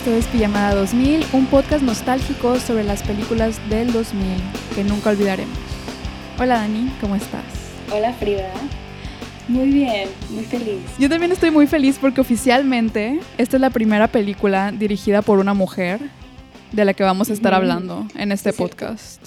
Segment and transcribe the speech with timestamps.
[0.00, 4.24] esto es Pijamada 2000, un podcast nostálgico sobre las películas del 2000
[4.74, 5.58] que nunca olvidaremos.
[6.38, 7.44] Hola Dani, ¿cómo estás?
[7.92, 8.50] Hola Frida.
[9.46, 10.80] Muy bien, muy feliz.
[10.98, 15.52] Yo también estoy muy feliz porque oficialmente esta es la primera película dirigida por una
[15.52, 16.00] mujer
[16.72, 19.20] de la que vamos a estar hablando en este podcast.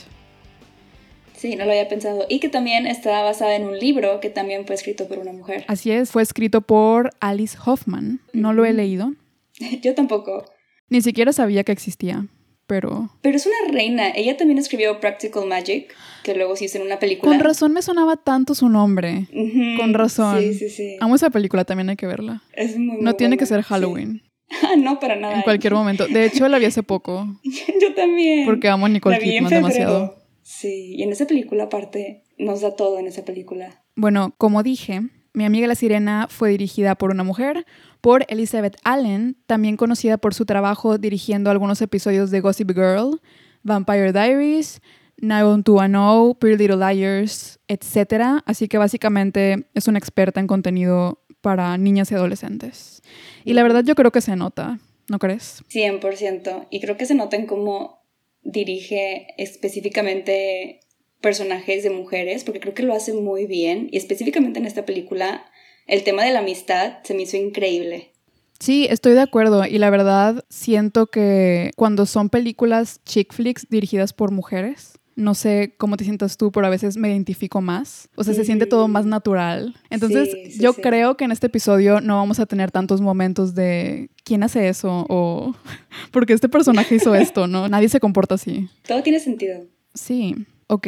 [1.37, 2.25] Sí, no lo había pensado.
[2.29, 5.65] Y que también está basada en un libro que también fue escrito por una mujer.
[5.67, 8.21] Así es, fue escrito por Alice Hoffman.
[8.33, 9.13] No lo he leído.
[9.83, 10.45] Yo tampoco.
[10.93, 12.27] Ni siquiera sabía que existía,
[12.67, 13.09] pero...
[13.23, 14.09] Pero es una reina.
[14.09, 15.91] Ella también escribió Practical Magic,
[16.23, 17.31] que luego se hizo en una película.
[17.31, 19.27] Con razón me sonaba tanto su nombre.
[19.75, 20.39] Con razón.
[20.39, 20.97] Sí, sí, sí.
[20.99, 22.43] Amo esa película, también hay que verla.
[22.53, 24.21] Es muy, muy No tiene que ser Halloween.
[24.21, 24.29] sí.
[24.61, 25.33] Ah, no, para nada.
[25.33, 26.05] En cualquier momento.
[26.05, 27.25] De hecho, la vi hace poco.
[27.81, 28.45] Yo también.
[28.45, 30.15] Porque amo a Nicole Kidman demasiado.
[30.43, 33.81] Sí, y en esa película aparte nos da todo en esa película.
[33.95, 35.01] Bueno, como dije,
[35.33, 37.65] Mi amiga la sirena fue dirigida por una mujer,
[38.03, 43.21] por Elizabeth Allen, también conocida por su trabajo dirigiendo algunos episodios de Gossip Girl,
[43.61, 44.81] Vampire Diaries,
[45.21, 48.41] 90210, Pretty Little Liars, etc.
[48.45, 53.03] Así que básicamente es una experta en contenido para niñas y adolescentes.
[53.45, 55.63] Y la verdad yo creo que se nota, ¿no crees?
[55.69, 56.67] 100%.
[56.71, 58.01] Y creo que se nota en cómo
[58.41, 60.81] dirige específicamente
[61.21, 63.87] personajes de mujeres, porque creo que lo hace muy bien.
[63.93, 65.45] Y específicamente en esta película,
[65.87, 68.11] el tema de la amistad se me hizo increíble.
[68.59, 74.13] Sí, estoy de acuerdo y la verdad siento que cuando son películas chick flicks dirigidas
[74.13, 78.09] por mujeres, no sé cómo te sientas tú, pero a veces me identifico más.
[78.15, 79.75] O sea, se siente todo más natural.
[79.89, 80.81] Entonces, Sí, sí, yo sí.
[80.81, 85.05] creo que en este episodio no vamos a tener tantos momentos de quién hace eso
[85.09, 85.53] o
[86.11, 87.67] porque este personaje hizo esto, ¿no?
[87.67, 88.69] Nadie se comporta así.
[88.87, 89.59] Todo tiene sentido.
[89.93, 90.35] Sí,
[90.67, 90.87] ok.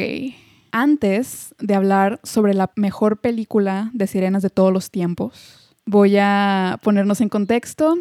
[0.78, 6.78] Antes de hablar sobre la mejor película de sirenas de todos los tiempos, voy a
[6.82, 7.96] ponernos en contexto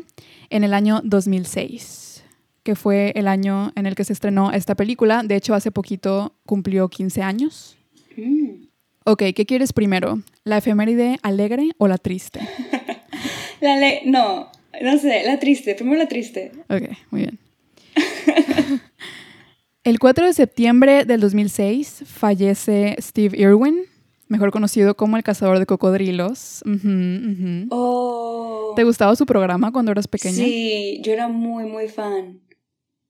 [0.50, 2.26] en el año 2006,
[2.64, 5.24] que fue el año en el que se estrenó esta película.
[5.24, 7.78] De hecho, hace poquito cumplió 15 años.
[8.18, 8.66] Mm.
[9.06, 10.20] Ok, ¿qué quieres primero?
[10.44, 12.42] ¿La efeméride alegre o la triste?
[13.62, 13.78] La.
[14.04, 14.52] No,
[14.82, 15.76] no sé, la triste.
[15.76, 16.52] Primero la triste.
[16.68, 17.40] Ok, muy bien.
[19.86, 23.82] El 4 de septiembre del 2006 fallece Steve Irwin,
[24.28, 26.64] mejor conocido como el cazador de cocodrilos.
[27.70, 28.74] Oh.
[28.76, 30.44] ¿Te gustaba su programa cuando eras pequeña?
[30.44, 32.42] Sí, yo era muy, muy fan.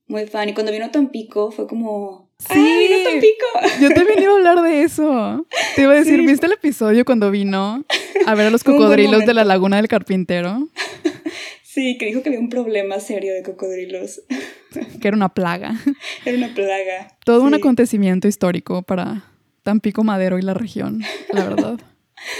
[0.07, 0.49] Muy fan.
[0.49, 2.29] Y cuando vino Tampico fue como.
[2.39, 2.47] Sí.
[2.49, 3.79] ¡Ah, vino Tampico!
[3.81, 5.47] Yo también iba a hablar de eso.
[5.77, 6.25] Te iba a decir, Sí.
[6.27, 7.85] ¿viste el episodio cuando vino
[8.25, 10.67] a ver a los cocodrilos de la laguna del carpintero?
[11.75, 14.21] Sí, que dijo que había un problema serio de cocodrilos.
[15.01, 15.75] Que era una plaga.
[16.25, 17.07] Era una plaga.
[17.23, 19.23] Todo un acontecimiento histórico para
[19.63, 21.79] Tampico Madero y la región, la verdad.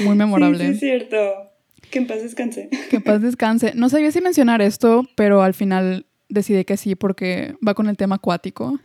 [0.04, 0.58] Muy memorable.
[0.66, 1.52] Sí, sí, es cierto.
[1.92, 2.70] Que en paz descanse.
[2.90, 3.72] Que en paz descanse.
[3.74, 7.96] No sabía si mencionar esto, pero al final decidí que sí porque va con el
[7.96, 8.80] tema acuático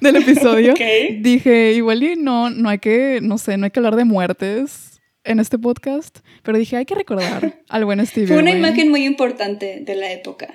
[0.00, 0.72] del episodio.
[0.72, 0.80] Ok.
[1.20, 4.93] Dije, igual y no, no hay que, no sé, no hay que hablar de muertes
[5.24, 9.04] en este podcast, pero dije, hay que recordar al buen Steve Fue una imagen muy
[9.04, 10.48] importante de la época.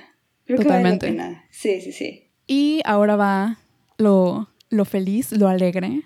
[0.46, 1.08] Creo Totalmente.
[1.08, 1.46] que vale la pena.
[1.52, 2.24] Sí, sí, sí.
[2.48, 3.60] Y ahora va
[3.98, 6.02] lo, lo feliz, lo alegre.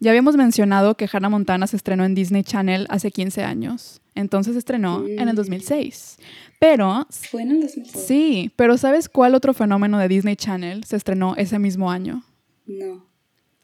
[0.00, 4.00] Ya habíamos mencionado que Hannah Montana se estrenó en Disney Channel hace 15 años.
[4.14, 5.36] Entonces se estrenó en el Mm.
[5.36, 6.18] 2006.
[6.60, 8.04] Pero Fue en el 2006.
[8.06, 12.22] Sí, pero ¿sabes cuál otro fenómeno de Disney Channel se estrenó ese mismo año?
[12.66, 13.04] No.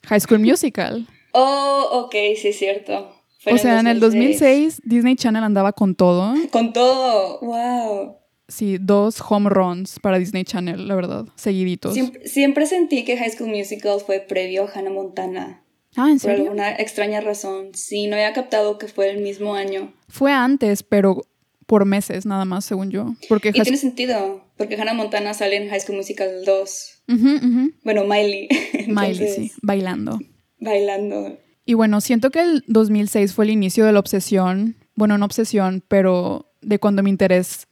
[0.07, 1.07] High School Musical.
[1.33, 3.15] Oh, ok, sí es cierto.
[3.45, 6.35] Fue o sea, en el 2006 Disney Channel andaba con todo.
[6.51, 7.41] Con todo.
[7.41, 8.17] Wow.
[8.49, 11.93] Sí, dos home runs para Disney Channel, la verdad, seguiditos.
[11.95, 15.63] Siempre, siempre sentí que High School Musical fue previo a Hannah Montana.
[15.97, 16.45] Ah, ¿en Por serio?
[16.45, 17.71] alguna extraña razón.
[17.75, 19.93] Sí, no había captado que fue el mismo año.
[20.09, 21.23] Fue antes, pero
[21.67, 23.15] por meses nada más, según yo.
[23.29, 27.03] Porque Y tiene sentido, porque Hannah Montana sale en High School Musical 2.
[27.09, 27.73] Ujú, ujú.
[27.83, 28.49] Bueno, Miley.
[28.89, 30.19] Miley, sí, bailando.
[30.59, 31.39] Bailando.
[31.65, 35.83] Y bueno, siento que el 2006 fue el inicio de la obsesión, bueno, no obsesión,
[35.89, 37.69] pero de cuando mi interés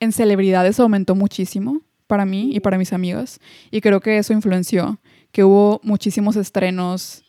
[0.00, 3.40] en celebridades aumentó muchísimo para mí y para mis amigas.
[3.70, 5.00] Y creo que eso influenció,
[5.32, 7.24] que hubo muchísimos estrenos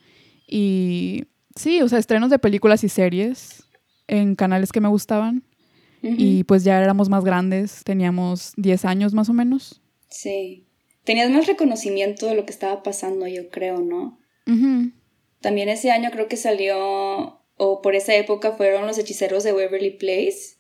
[0.48, 1.26] y
[1.56, 3.64] sí, o sea, estrenos de películas y series
[4.08, 5.44] en canales que me gustaban.
[6.08, 9.82] Y pues ya éramos más grandes, teníamos 10 años más o menos.
[10.08, 10.68] Sí.
[11.04, 14.20] Tenías más reconocimiento de lo que estaba pasando, yo creo, ¿no?
[15.46, 19.92] También ese año creo que salió, o por esa época fueron Los Hechiceros de Waverly
[19.92, 20.56] Place.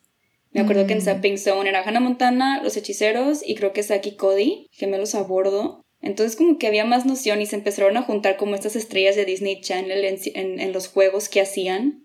[0.52, 1.06] Me acuerdo que en Mm.
[1.06, 5.82] Zapping Zone era Hannah Montana, Los Hechiceros y creo que Saki Cody, gemelos a bordo.
[6.04, 9.26] Entonces como que había más noción y se empezaron a juntar como estas estrellas de
[9.26, 12.04] Disney Channel en, en- en los juegos que hacían.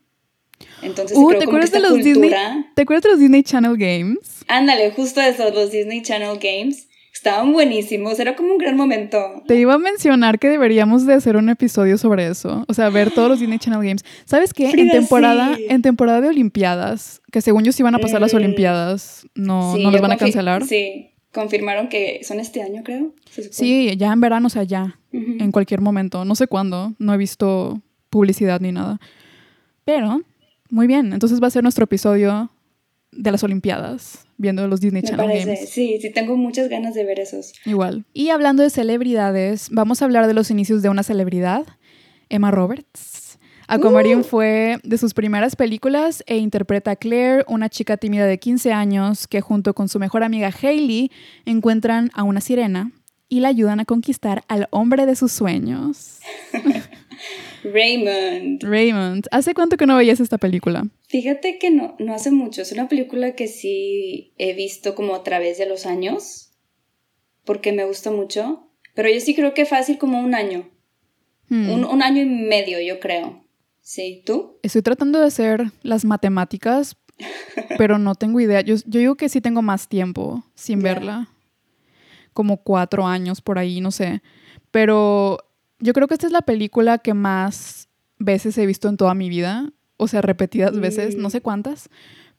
[0.82, 2.30] Entonces Uh, creo ¿te acuerdas de los Disney?
[2.74, 4.42] ¿Te acuerdas de los Disney Channel Games?
[4.48, 6.88] Ándale, justo eso, los Disney Channel Games.
[7.12, 9.42] Estaban buenísimos, era como un gran momento.
[9.46, 13.10] Te iba a mencionar que deberíamos de hacer un episodio sobre eso, o sea, ver
[13.10, 14.04] todos los Disney Channel Games.
[14.24, 14.70] ¿Sabes qué?
[14.70, 18.36] en temporada, en temporada de Olimpiadas, que según yo sí van a pasar las mm.
[18.36, 20.64] Olimpiadas, no, no las van a cancelar.
[20.64, 23.12] Sí, confirmaron que son este año, creo.
[23.50, 26.24] Sí, ya en verano, o sea, ya, en cualquier momento.
[26.24, 29.00] No sé cuándo, no he visto publicidad ni nada.
[29.84, 30.22] Pero,
[30.68, 32.50] muy bien, entonces va a ser nuestro episodio
[33.12, 35.68] de las Olimpiadas, viendo los Disney Channel Games.
[35.68, 37.52] Sí, sí, tengo muchas ganas de ver esos.
[37.64, 38.04] Igual.
[38.12, 41.66] Y hablando de celebridades, vamos a hablar de los inicios de una celebridad,
[42.28, 43.38] Emma Roberts.
[43.68, 44.24] Aquamarine uh.
[44.24, 49.28] fue de sus primeras películas e interpreta a Claire, una chica tímida de 15 años
[49.28, 51.12] que junto con su mejor amiga Hailey
[51.44, 52.90] encuentran a una sirena
[53.28, 56.18] y la ayudan a conquistar al hombre de sus sueños.
[57.64, 58.62] Raymond.
[58.62, 59.26] Raymond.
[59.30, 60.86] ¿Hace cuánto que no veías esta película?
[61.08, 62.62] Fíjate que no, no hace mucho.
[62.62, 66.52] Es una película que sí he visto como a través de los años,
[67.44, 68.70] porque me gusta mucho.
[68.94, 70.70] Pero yo sí creo que fácil como un año.
[71.48, 71.70] Hmm.
[71.70, 73.44] Un, año y medio, yo creo.
[73.80, 74.58] Sí, ¿tú?
[74.62, 76.96] Estoy tratando de hacer las matemáticas,
[77.78, 78.60] pero no tengo idea.
[78.60, 81.28] Yo, yo digo que sí tengo más tiempo sin verla.
[82.32, 84.22] Como cuatro años por ahí, no sé.
[84.70, 85.38] Pero
[85.80, 87.88] yo creo que esta es la película que más
[88.18, 91.30] veces he visto en toda mi vida, o sea, repetidas veces, no mm.
[91.30, 91.90] sé cuántas,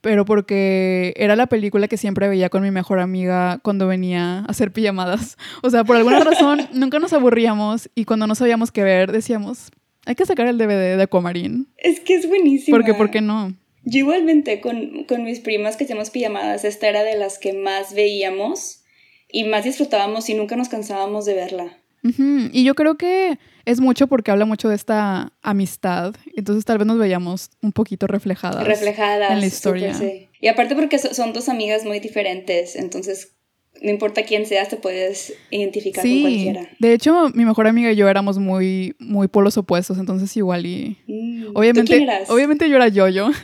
[0.02, 4.46] pero porque era la película que siempre veía con mi mejor amiga cuando venía a
[4.46, 5.38] hacer pijamadas.
[5.62, 9.70] O sea, por alguna razón nunca nos aburríamos y cuando no sabíamos qué ver decíamos,
[10.06, 11.66] hay que sacar el DVD de Aquamarine.
[11.78, 12.76] Es que es buenísimo.
[12.76, 13.54] Porque, ¿por qué no?
[13.84, 17.94] Yo igualmente con, con mis primas que hacíamos pijamadas, esta era de las que más
[17.94, 18.84] veíamos
[19.32, 21.81] y más disfrutábamos y nunca nos cansábamos de verla.
[22.04, 26.16] Y yo creo que es mucho porque habla mucho de esta amistad.
[26.36, 28.66] Entonces tal vez nos veíamos un poquito reflejadas.
[28.66, 29.32] Reflejadas.
[29.32, 29.96] En la historia.
[30.40, 32.76] Y aparte porque son dos amigas muy diferentes.
[32.76, 33.34] Entonces
[33.82, 36.70] no importa quién seas, te puedes identificar con cualquiera.
[36.80, 39.98] De hecho, mi mejor amiga y yo éramos muy, muy polos opuestos.
[39.98, 40.98] Entonces igual y...
[41.08, 42.30] Mm, obviamente, quién eras?
[42.30, 43.30] obviamente yo era yo-yo.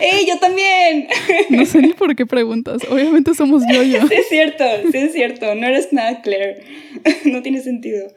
[0.00, 1.08] ¡Ey, yo también!
[1.50, 2.82] No sé ni por qué preguntas.
[2.90, 4.06] Obviamente somos yo-yo.
[4.08, 5.54] Sí, es cierto, sí, es cierto.
[5.54, 6.62] No eres nada Claire.
[7.24, 8.08] No tiene sentido.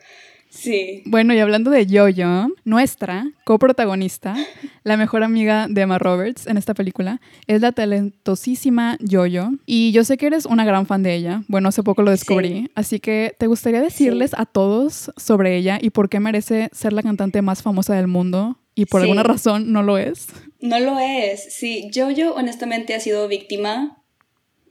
[0.53, 1.01] Sí.
[1.06, 4.35] Bueno, y hablando de Yo-Yo, nuestra coprotagonista,
[4.83, 9.50] la mejor amiga de Emma Roberts en esta película, es la talentosísima Yo-Yo.
[9.65, 11.44] Y yo sé que eres una gran fan de ella.
[11.47, 12.69] Bueno, hace poco lo descubrí.
[12.75, 17.01] Así que te gustaría decirles a todos sobre ella y por qué merece ser la
[17.01, 20.27] cantante más famosa del mundo y por alguna razón no lo es.
[20.59, 21.89] No lo es, sí.
[21.91, 24.03] Yo, yo honestamente ha sido víctima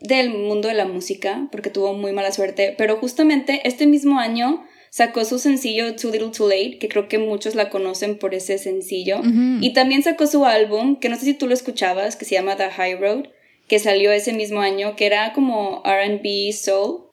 [0.00, 4.64] del mundo de la música porque tuvo muy mala suerte, pero justamente este mismo año
[4.90, 8.58] sacó su sencillo Too Little Too Late, que creo que muchos la conocen por ese
[8.58, 12.34] sencillo, y también sacó su álbum, que no sé si tú lo escuchabas, que se
[12.34, 13.28] llama The High Road,
[13.68, 17.04] que salió ese mismo año, que era como RB Soul.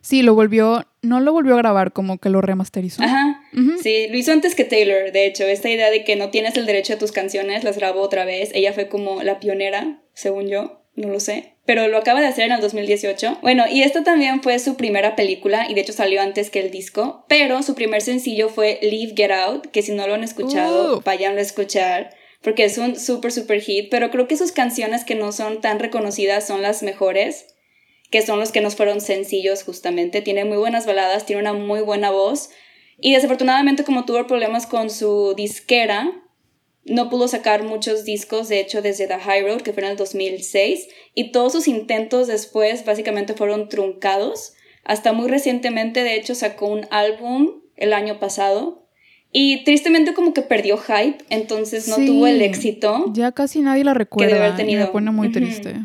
[0.00, 3.02] Sí, lo volvió, no lo volvió a grabar, como que lo remasterizó.
[3.02, 3.42] Ajá.
[3.82, 5.44] Sí, lo hizo antes que Taylor, de hecho.
[5.44, 8.50] Esta idea de que no tienes el derecho a tus canciones, las grabó otra vez.
[8.54, 10.80] Ella fue como la pionera, según yo.
[10.94, 11.54] No lo sé.
[11.64, 13.38] Pero lo acaba de hacer en el 2018.
[13.42, 16.70] Bueno, y esta también fue su primera película, y de hecho salió antes que el
[16.70, 17.24] disco.
[17.28, 21.02] Pero su primer sencillo fue Leave Get Out, que si no lo han escuchado, uh.
[21.02, 22.10] vayan a escuchar
[22.42, 25.78] porque es un súper, súper hit, pero creo que sus canciones que no son tan
[25.78, 27.46] reconocidas son las mejores
[28.12, 30.20] que son los que nos fueron sencillos justamente.
[30.20, 32.50] Tiene muy buenas baladas, tiene una muy buena voz.
[33.00, 36.12] Y desafortunadamente como tuvo problemas con su disquera,
[36.84, 39.96] no pudo sacar muchos discos, de hecho desde The High Road, que fue en el
[39.96, 44.52] 2006, y todos sus intentos después básicamente fueron truncados.
[44.84, 48.88] Hasta muy recientemente, de hecho, sacó un álbum el año pasado.
[49.32, 53.10] Y tristemente como que perdió hype, entonces no tuvo el éxito.
[53.14, 54.54] Ya casi nadie la recuerda.
[54.54, 55.76] Que me pone muy triste.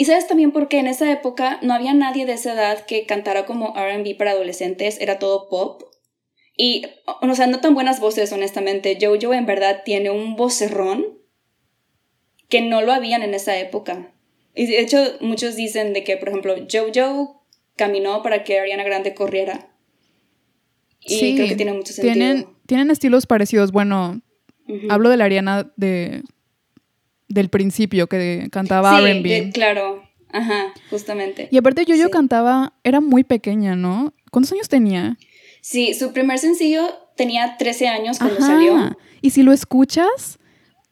[0.00, 3.46] Y sabes también porque en esa época no había nadie de esa edad que cantara
[3.46, 5.82] como RB para adolescentes, era todo pop.
[6.56, 6.86] Y,
[7.20, 8.96] o sea, no tan buenas voces, honestamente.
[9.00, 11.18] Jojo en verdad tiene un vocerrón
[12.48, 14.12] que no lo habían en esa época.
[14.54, 19.14] Y de hecho, muchos dicen de que, por ejemplo, Jojo caminó para que Ariana Grande
[19.14, 19.68] corriera.
[21.00, 22.14] Y creo que tiene mucho sentido.
[22.14, 23.72] Tienen, tienen estilos parecidos.
[23.72, 24.22] Bueno,
[24.90, 26.22] hablo de la Ariana de
[27.28, 29.50] del principio que cantaba R&B.
[29.52, 31.48] claro, ajá, justamente.
[31.50, 34.14] Y aparte yo yo cantaba, era muy pequeña, ¿no?
[34.30, 35.16] ¿Cuántos años tenía?
[35.60, 38.96] Sí, su primer sencillo tenía 13 años cuando salió.
[39.20, 40.38] Y si lo escuchas,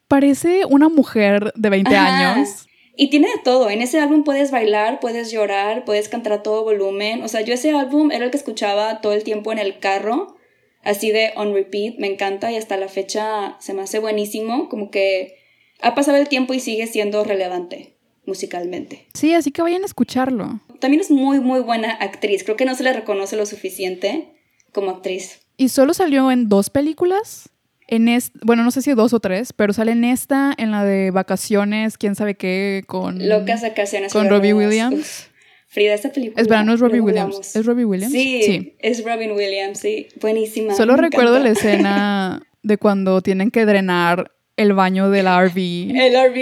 [0.09, 2.67] parece una mujer de 20 años.
[2.97, 3.69] Y tiene de todo.
[3.69, 7.23] En ese álbum puedes bailar, puedes llorar, puedes cantar a todo volumen.
[7.23, 10.37] O sea, yo ese álbum era el que escuchaba todo el tiempo en el carro,
[10.83, 11.97] así de on repeat.
[11.99, 14.71] Me encanta y hasta la fecha se me hace buenísimo.
[14.71, 15.35] Como que
[15.81, 19.07] ha pasado el tiempo y sigue siendo relevante musicalmente.
[19.15, 20.61] Sí, así que vayan a escucharlo.
[20.81, 22.45] también es muy, muy buena actriz.
[22.45, 24.29] Creo que no se le reconoce lo suficiente
[24.73, 25.41] como actriz.
[25.57, 27.51] ¿Y solo salió en dos películas?
[27.89, 28.09] En
[28.43, 31.97] bueno, no sé si dos o tres, pero sale en esta, en la de vacaciones,
[31.97, 33.29] quién sabe qué, con...
[33.29, 34.13] Locas vacaciones.
[34.13, 35.31] Con Robbie Williams.
[35.69, 36.43] Frida, esta película.
[36.43, 37.55] Espera, no es Robbie Williams.
[37.55, 38.13] ¿Es Robbie Williams?
[38.13, 40.09] Sí, es Robin Williams, sí.
[40.21, 40.75] Buenísima.
[40.75, 45.59] Solo recuerdo la escena de cuando tienen que drenar el baño del RV.
[45.95, 46.35] El RV,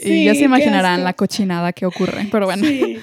[0.00, 0.10] sí.
[0.10, 2.64] Y ya se imaginarán la cochinada que ocurre, pero bueno.
[2.66, 2.98] Sí.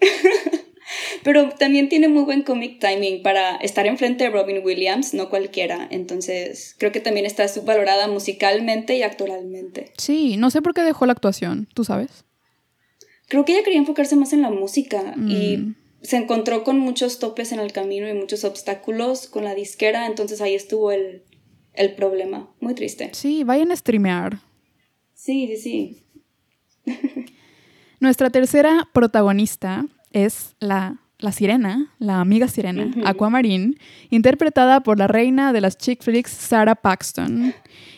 [1.24, 5.86] pero también tiene muy buen comic timing para estar enfrente de Robin Williams, no cualquiera.
[5.90, 9.92] Entonces, creo que también está subvalorada musicalmente y actoralmente.
[9.98, 12.24] Sí, no sé por qué dejó la actuación, ¿tú sabes?
[13.28, 15.74] Creo que ella quería enfocarse más en la música y mm.
[16.02, 20.40] se encontró con muchos topes en el camino y muchos obstáculos con la disquera, entonces
[20.40, 21.24] ahí estuvo el,
[21.78, 22.48] el problema.
[22.60, 23.10] Muy triste.
[23.12, 24.40] Sí, vayan a streamear.
[25.14, 25.56] Sí, sí,
[26.84, 26.94] sí.
[28.00, 33.74] Nuestra tercera protagonista es la, la sirena, la amiga sirena, Aquamarine,
[34.10, 37.54] interpretada por la reina de las chick flicks, Sarah Paxton.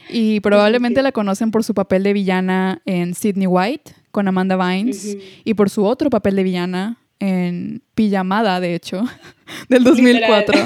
[0.09, 5.17] Y probablemente la conocen por su papel de villana en Sydney White con Amanda Vines
[5.45, 9.05] y por su otro papel de villana en Pijamada, de hecho,
[9.69, 10.59] del 2004.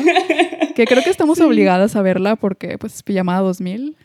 [0.75, 3.97] que creo que estamos obligadas a verla porque, pues, Pijamada 2000,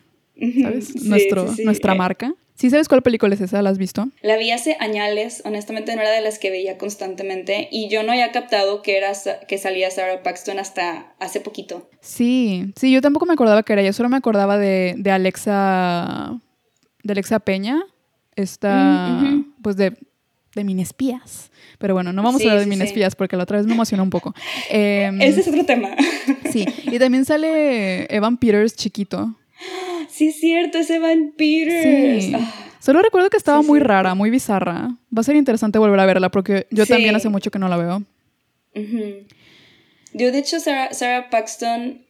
[0.61, 1.03] ¿sabes?
[1.03, 2.33] Nuestro, Nuestra marca.
[2.59, 3.61] ¿Sí sabes cuál película es esa?
[3.61, 4.09] ¿La has visto?
[4.21, 8.11] La vi hace años, honestamente no era de las que veía constantemente y yo no
[8.11, 9.13] había captado que, era,
[9.47, 11.89] que salía Sarah Paxton hasta hace poquito.
[12.01, 16.37] Sí, sí, yo tampoco me acordaba que era ella, solo me acordaba de, de Alexa,
[17.01, 17.81] de Alexa Peña,
[18.35, 19.21] esta,
[19.61, 19.95] pues de,
[20.55, 21.51] de espías.
[21.77, 24.03] Pero bueno, no vamos a hablar de sí, espías porque la otra vez me emocionó
[24.03, 24.33] un poco.
[24.69, 25.89] Em, Ese es otro tema.
[26.51, 29.35] sí, y también sale Evan Peters chiquito.
[30.09, 32.33] Sí, es cierto, es Evan Peters.
[32.33, 32.53] Ah.
[32.79, 34.89] Solo recuerdo que estaba muy rara, muy bizarra.
[35.15, 37.77] Va a ser interesante volver a verla porque yo también hace mucho que no la
[37.77, 38.03] veo.
[40.13, 42.01] Yo, de hecho, Sarah, Sarah Paxton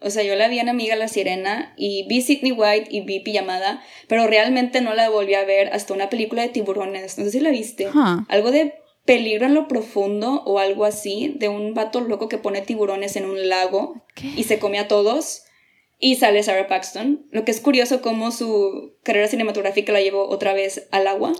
[0.00, 3.20] o sea, yo la vi en Amiga la Sirena y vi Sidney White y vi
[3.20, 7.16] Pijamada, pero realmente no la volví a ver hasta una película de tiburones.
[7.16, 7.88] No sé si la viste.
[8.28, 8.74] Algo de
[9.06, 13.24] peligro en lo profundo o algo así, de un vato loco que pone tiburones en
[13.24, 14.04] un lago
[14.36, 15.44] y se come a todos.
[15.98, 17.26] Y sale Sarah Paxton.
[17.30, 21.32] Lo que es curioso como su carrera cinematográfica la llevó otra vez al agua.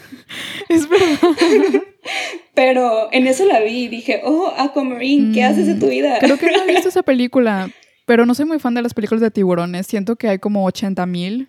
[0.70, 1.18] es verdad.
[2.54, 6.18] Pero en eso la vi y dije, oh, Aquamarine, ¿qué haces de tu vida?
[6.18, 7.70] Creo que no he visto esa película,
[8.06, 9.86] pero no soy muy fan de las películas de tiburones.
[9.86, 11.48] Siento que hay como 80 mil.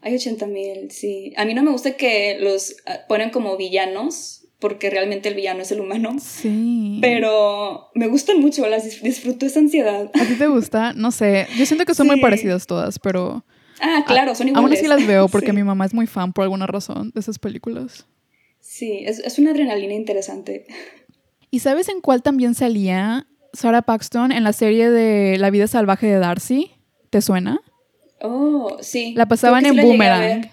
[0.00, 1.32] Hay 80 mil, sí.
[1.36, 5.62] A mí no me gusta que los ah, ponen como villanos, porque realmente el villano
[5.62, 6.16] es el humano.
[6.20, 6.98] Sí.
[7.00, 10.10] Pero me gustan mucho, las disfruto esa ansiedad.
[10.14, 10.92] ¿A ti te gusta?
[10.94, 11.46] No sé.
[11.56, 13.44] Yo siento que son muy parecidas todas, pero.
[13.80, 14.64] Ah, claro, son iguales.
[14.64, 17.38] Aún así las veo porque mi mamá es muy fan por alguna razón de esas
[17.38, 18.06] películas.
[18.60, 20.66] Sí, es, es una adrenalina interesante.
[21.50, 26.06] ¿Y sabes en cuál también salía Sarah Paxton en la serie de La vida salvaje
[26.06, 26.72] de Darcy.
[27.10, 27.60] ¿Te suena?
[28.20, 29.14] Oh, sí.
[29.16, 30.50] La pasaban en Boomerang.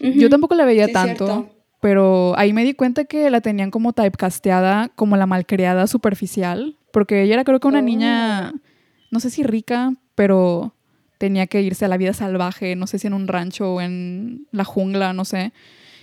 [0.00, 4.90] Yo tampoco la veía tanto, pero ahí me di cuenta que la tenían como typecasteada,
[4.94, 8.58] como la malcriada superficial, porque ella era creo que una niña, oh.
[9.10, 10.74] no sé si rica, pero
[11.18, 14.46] tenía que irse a la vida salvaje, no sé si en un rancho o en
[14.52, 15.52] la jungla, no sé.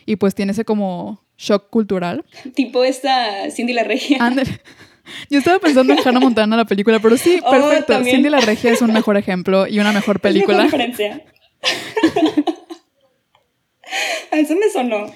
[0.06, 2.24] Y pues tiene ese como shock cultural.
[2.53, 4.20] Tipo esta Cindy la Regia.
[5.30, 8.04] Yo estaba pensando en Hannah Montana, la película, pero sí, oh, perfecto.
[8.04, 10.64] Cindy la Regia es un mejor ejemplo y una mejor película.
[10.64, 11.24] Referencia.
[14.32, 15.08] A eso me sonó.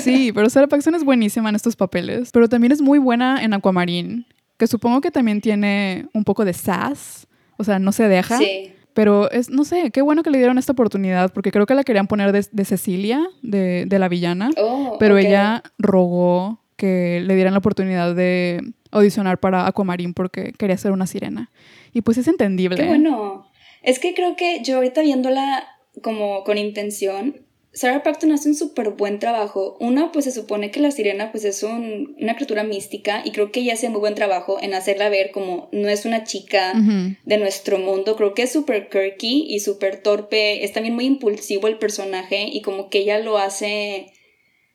[0.00, 2.30] Sí, pero Sarah Paxton es buenísima en estos papeles.
[2.32, 4.26] Pero también es muy buena en Aquamarine,
[4.58, 7.28] que supongo que también tiene un poco de sass.
[7.56, 8.38] O sea, no se deja.
[8.38, 8.72] Sí.
[8.94, 11.84] Pero es, no sé, qué bueno que le dieron esta oportunidad, porque creo que la
[11.84, 14.50] querían poner de, Cecilia, de, de, la villana.
[14.56, 20.76] Oh, pero ella rogó que le dieran la oportunidad de audicionar para Aquamarine porque quería
[20.76, 21.50] ser una sirena.
[21.92, 22.76] Y pues es entendible.
[22.76, 23.46] Qué bueno.
[23.82, 25.64] Es que creo que yo ahorita viéndola
[26.02, 29.76] como con intención, Sarah Paxton hace un súper buen trabajo.
[29.80, 33.60] Una, pues se supone que la sirena pues es una criatura mística y creo que
[33.60, 37.78] ella hace muy buen trabajo en hacerla ver como no es una chica de nuestro
[37.78, 38.16] mundo.
[38.16, 40.64] Creo que es súper quirky y súper torpe.
[40.64, 44.06] Es también muy impulsivo el personaje y como que ella lo hace,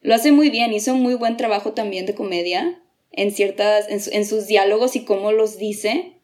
[0.02, 0.72] lo hace muy bien.
[0.72, 2.78] Hizo un muy buen trabajo también de comedia
[3.12, 6.14] en ciertas, en, sus diálogos y cómo los dice.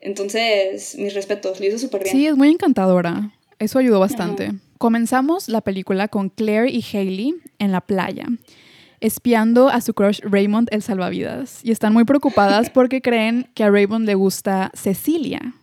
[0.00, 2.14] Entonces, mis respetos, lo hizo súper bien.
[2.14, 3.32] Sí, es muy encantadora.
[3.58, 4.52] Eso ayudó bastante.
[4.78, 8.26] Comenzamos la película con Claire y Hailey en la playa,
[9.00, 11.60] espiando a su crush Raymond el salvavidas.
[11.64, 15.54] Y están muy preocupadas porque creen que a Raymond le gusta Cecilia.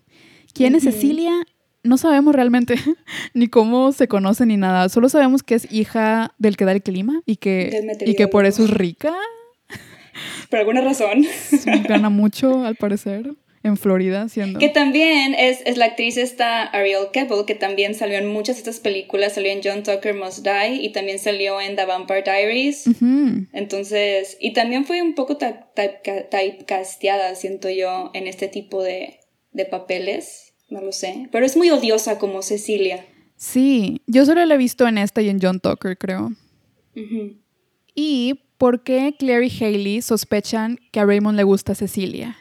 [0.53, 1.45] ¿Quién es Cecilia?
[1.83, 2.75] No sabemos realmente
[3.33, 4.87] ni cómo se conoce ni nada.
[4.89, 8.45] Solo sabemos que es hija del que da el clima y que, y que por
[8.45, 9.13] eso es rica.
[10.49, 11.25] por alguna razón.
[11.87, 14.59] Gana mucho, al parecer, en Florida, siendo.
[14.59, 18.59] Que también es, es la actriz esta Ariel Keppel, que también salió en muchas de
[18.59, 19.33] estas películas.
[19.33, 22.85] Salió en John Tucker Must Die y también salió en The Vampire Diaries.
[23.53, 29.19] Entonces, y también fue un poco typecasteada, siento yo, en este tipo de,
[29.51, 30.52] de papeles.
[30.69, 31.29] No lo sé.
[31.31, 33.05] Pero es muy odiosa como Cecilia.
[33.35, 36.31] Sí, yo solo la he visto en esta y en John Tucker, creo.
[37.95, 42.37] ¿Y por qué Claire y Haley sospechan que a Raymond le gusta Cecilia?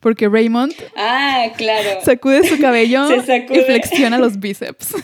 [0.00, 2.00] Porque Raymond ah, claro.
[2.04, 4.94] sacude su cabello y flexiona los bíceps.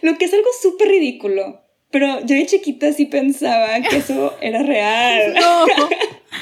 [0.00, 1.60] Lo que es algo súper ridículo.
[1.90, 5.34] Pero yo de chiquita sí pensaba que eso era real.
[5.34, 5.66] No.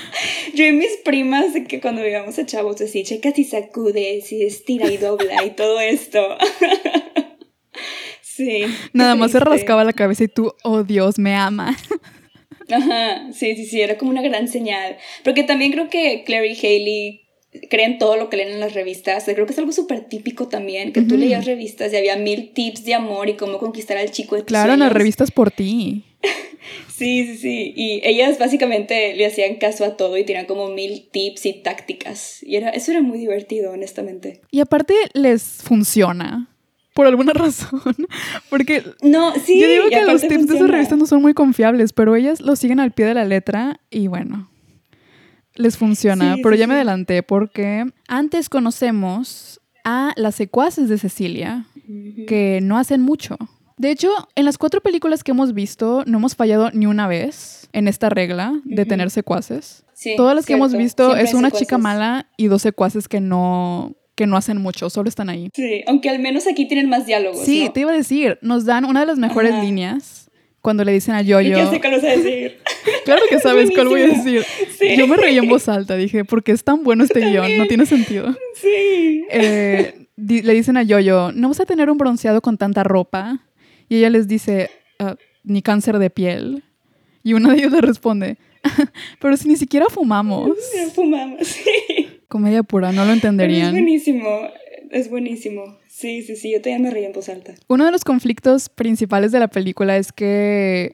[0.55, 4.91] yo y mis primas, que cuando íbamos a chavos, así, checa si sacude, si estira
[4.91, 6.37] y dobla y todo esto.
[8.23, 8.65] sí.
[8.93, 11.77] Nada más se rascaba la cabeza y tú, oh Dios, me ama.
[12.71, 14.97] Ajá, sí, sí, sí, era como una gran señal.
[15.25, 17.23] Porque también creo que Claire y Haley
[17.69, 19.25] creen todo lo que leen en las revistas.
[19.25, 22.85] Creo que es algo súper típico también, que tú leías revistas y había mil tips
[22.85, 26.05] de amor y cómo conquistar al chico de tus Claro, en las revistas por ti.
[26.89, 27.73] sí, sí, sí.
[27.77, 32.43] Y ellas básicamente le hacían caso a todo y tenían como mil tips y tácticas.
[32.43, 34.41] Y era, eso era muy divertido, honestamente.
[34.51, 36.49] Y aparte les funciona.
[36.95, 37.81] Por alguna razón.
[38.51, 38.83] Porque.
[39.03, 39.61] No, sí.
[39.61, 42.57] Yo digo que los tips de esas revistas no son muy confiables, pero ellas lo
[42.57, 44.52] siguen al pie de la letra y bueno
[45.55, 51.67] les funciona, pero ya me adelanté porque antes conocemos a las secuaces de Cecilia
[52.27, 53.37] que no hacen mucho.
[53.79, 57.69] De hecho, en las cuatro películas que hemos visto no hemos fallado ni una vez
[57.73, 59.85] en esta regla de tener secuaces.
[60.17, 64.27] Todas las que hemos visto es una chica mala y dos secuaces que no que
[64.27, 65.49] no hacen mucho, solo están ahí.
[65.55, 67.47] Sí, aunque al menos aquí tienen más diálogos.
[67.47, 70.22] Sí, te iba a decir, nos dan una de las mejores líneas
[70.63, 71.57] cuando le dicen a Yoyo.
[71.57, 72.59] Ya sé cuál vas a decir.
[73.05, 74.43] claro que sabes cuál voy a decir.
[74.97, 77.85] Yo me reí en voz alta, dije, porque es tan bueno este guion, no tiene
[77.85, 78.35] sentido.
[78.55, 79.27] Sí.
[79.31, 83.41] Eh, le dicen a Yoyo, no vas a tener un bronceado con tanta ropa.
[83.89, 86.63] Y ella les dice, ah, ni cáncer de piel.
[87.25, 88.37] Y una de ellos le responde,
[89.21, 90.51] pero si ni siquiera fumamos.
[90.95, 92.09] fumamos, sí.
[92.29, 93.67] Comedia pura, no lo entenderían.
[93.67, 94.49] es buenísimo,
[94.91, 95.79] es buenísimo.
[95.95, 97.53] Sí, sí, sí, yo todavía me reí en voz alta.
[97.69, 100.93] Uno de los conflictos principales de la película es que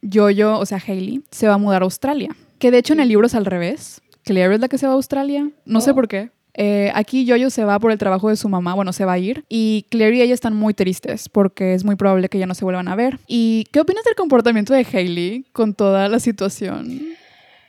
[0.00, 2.28] Jojo, o sea, Hailey, se va a mudar a Australia.
[2.60, 4.00] Que de hecho en el libro es al revés.
[4.22, 5.50] Claire es la que se va a Australia.
[5.64, 5.94] No sé oh.
[5.96, 6.30] por qué.
[6.54, 9.18] Eh, aquí Jojo se va por el trabajo de su mamá, bueno, se va a
[9.18, 9.44] ir.
[9.48, 12.64] Y Claire y ella están muy tristes porque es muy probable que ya no se
[12.64, 13.18] vuelvan a ver.
[13.26, 17.16] ¿Y qué opinas del comportamiento de Hailey con toda la situación?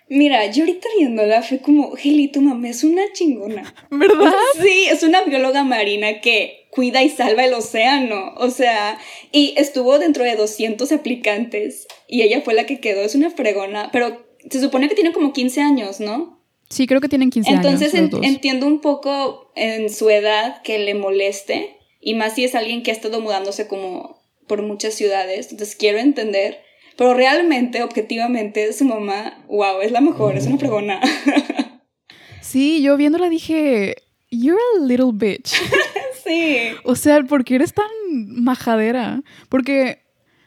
[0.10, 3.74] Mira, yo ahorita viéndola fue como, Hailey, tu mamá es una chingona.
[3.90, 4.32] ¿Verdad?
[4.62, 8.36] sí, es una bióloga marina que cuida y salva el océano.
[8.38, 9.00] O sea,
[9.32, 13.02] y estuvo dentro de 200 aplicantes y ella fue la que quedó.
[13.02, 16.40] Es una fregona, pero se supone que tiene como 15 años, ¿no?
[16.70, 17.66] Sí, creo que tienen 15 años.
[17.66, 22.84] Entonces entiendo un poco en su edad que le moleste y más si es alguien
[22.84, 25.52] que ha estado mudándose como por muchas ciudades.
[25.52, 26.60] Entonces quiero entender.
[26.96, 31.02] Pero realmente, objetivamente, su mamá, wow, es la mejor, es una fregona.
[32.40, 33.98] Sí, yo viéndola dije,
[34.32, 35.52] you're a little bitch.
[36.84, 37.86] O sea, ¿por qué eres tan
[38.44, 39.22] majadera?
[39.50, 40.04] Porque,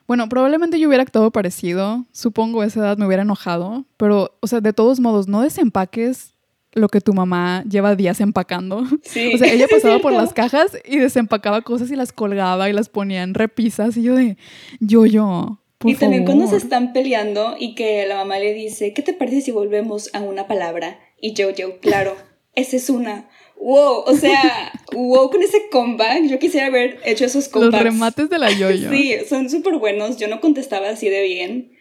[0.07, 2.07] bueno, probablemente yo hubiera actuado parecido.
[2.13, 3.85] Supongo a esa edad me hubiera enojado.
[3.97, 6.35] Pero, o sea, de todos modos, no desempaques
[6.73, 8.85] lo que tu mamá lleva días empacando.
[9.03, 9.33] Sí.
[9.35, 12.89] O sea, ella pasaba por las cajas y desempacaba cosas y las colgaba y las
[12.89, 13.97] ponía en repisas.
[13.97, 14.37] Y yo de,
[14.81, 15.61] yo, yo.
[15.85, 19.41] y también cuando se están peleando y que la mamá le dice, ¿qué te parece
[19.41, 20.99] si volvemos a una palabra?
[21.21, 22.17] Y yo, yo, claro,
[22.55, 23.29] esa es una
[23.61, 26.25] wow, o sea, wow con ese comeback.
[26.25, 27.85] Yo quisiera haber hecho esos comebacks.
[27.85, 28.91] Los remates de la yoyo.
[28.93, 30.17] sí, son súper buenos.
[30.17, 31.73] Yo no contestaba así de bien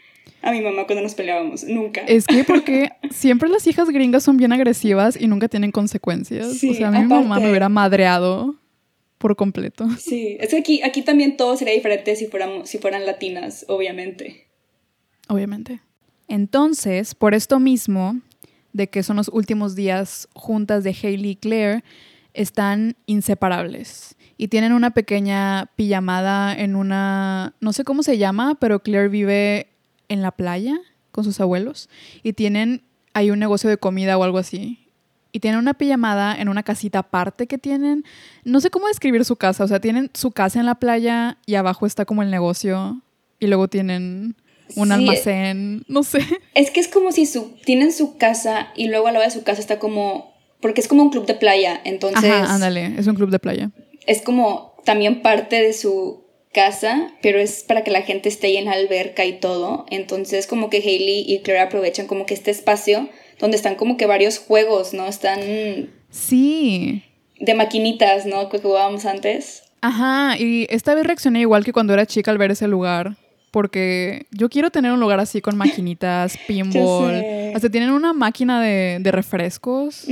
[0.42, 2.02] a mi mamá cuando nos peleábamos, nunca.
[2.02, 6.48] Es que porque siempre las hijas gringas son bien agresivas y nunca tienen consecuencias.
[6.48, 8.56] o sea, a mi mamá me hubiera madreado
[9.18, 9.88] por completo.
[10.00, 14.48] Sí, es que aquí, aquí también todo sería diferente si, fuéramos, si fueran latinas, obviamente.
[15.28, 15.82] Obviamente.
[16.28, 18.20] Entonces, por esto mismo,
[18.80, 21.84] de que son los últimos días juntas de Hailey y Claire,
[22.34, 24.16] están inseparables.
[24.38, 29.68] Y tienen una pequeña pijamada en una, no sé cómo se llama, pero Claire vive
[30.08, 30.80] en la playa
[31.12, 31.90] con sus abuelos
[32.24, 34.88] y tienen hay un negocio de comida o algo así.
[35.34, 38.06] Y tienen una pijamada en una casita aparte que tienen.
[38.46, 39.66] No sé cómo describir su casa.
[39.66, 43.02] O sea, tienen su casa en la playa y abajo está como el negocio.
[43.40, 44.38] Y luego tienen
[44.76, 46.20] un almacén, no sé.
[46.56, 49.44] Es que es como si su, tienen su casa y luego al lado de su
[49.44, 52.30] casa está como, porque es como un club de playa, entonces...
[52.30, 53.72] Ajá, ándale, es un club de playa.
[54.06, 58.58] Es como también parte de su casa, pero es para que la gente esté ahí
[58.58, 59.86] en la alberca y todo.
[59.90, 64.06] Entonces como que Hailey y Claire aprovechan como que este espacio donde están como que
[64.06, 65.08] varios juegos, ¿no?
[65.08, 65.40] Están...
[66.10, 67.04] Sí.
[67.40, 68.50] De maquinitas, ¿no?
[68.50, 69.64] Que jugábamos antes.
[69.82, 73.16] Ajá, y esta vez reaccioné igual que cuando era chica al ver ese lugar.
[73.52, 77.24] Porque yo quiero tener un lugar así con maquinitas, pinball.
[77.56, 80.06] Hasta tienen una máquina de, refrescos.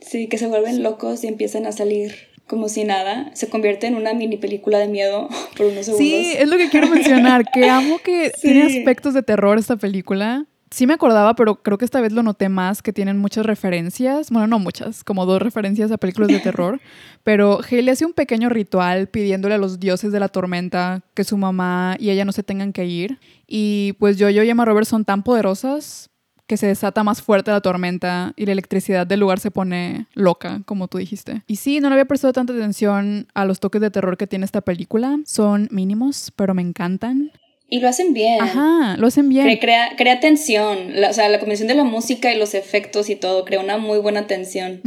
[0.00, 2.14] Sí, que se vuelven locos y empiezan a salir
[2.46, 3.30] como si nada.
[3.34, 5.98] Se convierte en una mini película de miedo por unos segundos.
[5.98, 7.44] Sí, es lo que quiero mencionar.
[7.52, 11.84] que amo que tiene aspectos de terror esta película sí me acordaba, pero creo que
[11.84, 15.90] esta vez lo noté más, que tienen muchas referencias, bueno, no muchas, como dos referencias
[15.90, 16.80] a películas de terror,
[17.22, 21.36] pero Haley hace un pequeño ritual pidiéndole a los dioses de la tormenta que su
[21.36, 23.18] mamá y ella no se tengan que ir.
[23.46, 26.10] Y pues yo, yo y Emma Roberts son tan poderosas
[26.48, 30.62] que se desata más fuerte la tormenta y la electricidad del lugar se pone loca,
[30.64, 31.42] como tú dijiste.
[31.46, 34.46] Y sí, no le había prestado tanta atención a los toques de terror que tiene
[34.46, 35.18] esta película.
[35.26, 37.30] Son mínimos, pero me encantan.
[37.70, 38.40] Y lo hacen bien.
[38.40, 39.44] Ajá, lo hacen bien.
[39.58, 40.78] Crea, crea, tensión.
[41.06, 43.98] o sea, la combinación de la música y los efectos y todo crea una muy
[43.98, 44.80] buena tensión.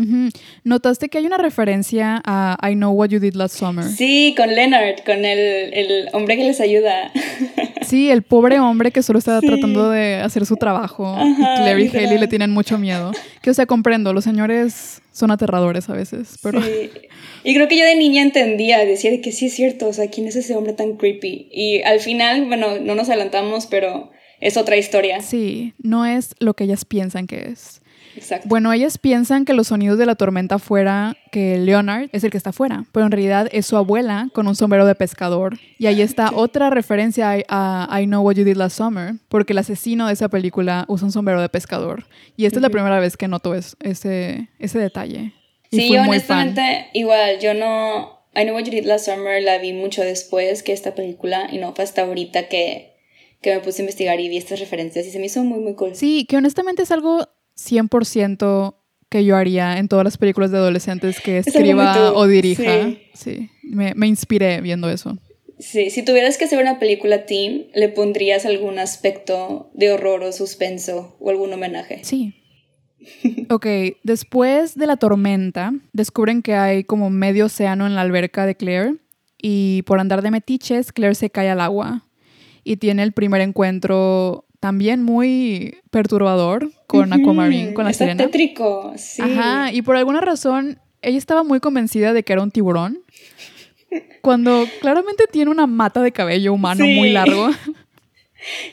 [0.64, 3.86] ¿Notaste que hay una referencia a I Know What You Did Last Summer?
[3.86, 7.12] Sí, con Leonard, con el, el hombre que les ayuda.
[7.82, 11.18] Sí, el pobre hombre que solo está tratando de hacer su trabajo.
[11.20, 13.12] y Claire y Haley le tienen mucho miedo.
[13.42, 16.62] Que, o sea, comprendo, los señores son aterradores a veces, pero...
[16.62, 16.90] Sí.
[17.44, 20.10] Y creo que yo de niña entendía, decía de que sí es cierto, o sea,
[20.10, 21.50] ¿quién es ese hombre tan creepy?
[21.52, 25.22] Y al final, bueno, no nos adelantamos, pero es otra historia.
[25.22, 27.81] Sí, no es lo que ellas piensan que es.
[28.16, 28.48] Exacto.
[28.48, 32.38] Bueno, ellas piensan que los sonidos de la tormenta fuera, que Leonard es el que
[32.38, 35.58] está afuera, pero en realidad es su abuela con un sombrero de pescador.
[35.78, 39.60] Y ahí está otra referencia a, I Know What You Did Last Summer, porque el
[39.60, 42.06] asesino de esa película usa un sombrero de pescador.
[42.36, 45.34] Y esta es la primera vez que noto ese, ese detalle
[45.72, 48.20] sí, honestamente, igual, yo no.
[48.34, 51.58] I Know What You Did Last Summer la vi mucho después que esta película y
[51.58, 52.94] no fue hasta ahorita que,
[53.42, 55.76] que me puse a investigar y vi estas referencias y se me hizo muy, muy
[55.76, 55.96] cool.
[55.96, 57.28] Sí, que honestamente es algo
[57.70, 58.76] 100%
[59.10, 62.92] que yo haría en todas las películas de adolescentes que escriba o dirija.
[63.14, 65.18] Sí, me, me inspiré viendo eso.
[65.60, 70.32] Sí, si tuvieras que hacer una película teen, ¿le pondrías algún aspecto de horror o
[70.32, 72.00] suspenso o algún homenaje?
[72.04, 72.34] Sí,
[73.50, 73.66] Ok,
[74.04, 78.96] después de la tormenta, descubren que hay como medio océano en la alberca de Claire
[79.42, 82.06] y por andar de metiches, Claire se cae al agua
[82.64, 88.24] y tiene el primer encuentro también muy perturbador con Aquamarine, con la Está sirena.
[88.24, 89.22] tétrico, sí.
[89.22, 93.00] Ajá, y por alguna razón ella estaba muy convencida de que era un tiburón.
[94.22, 97.50] Cuando claramente tiene una mata de cabello humano muy largo.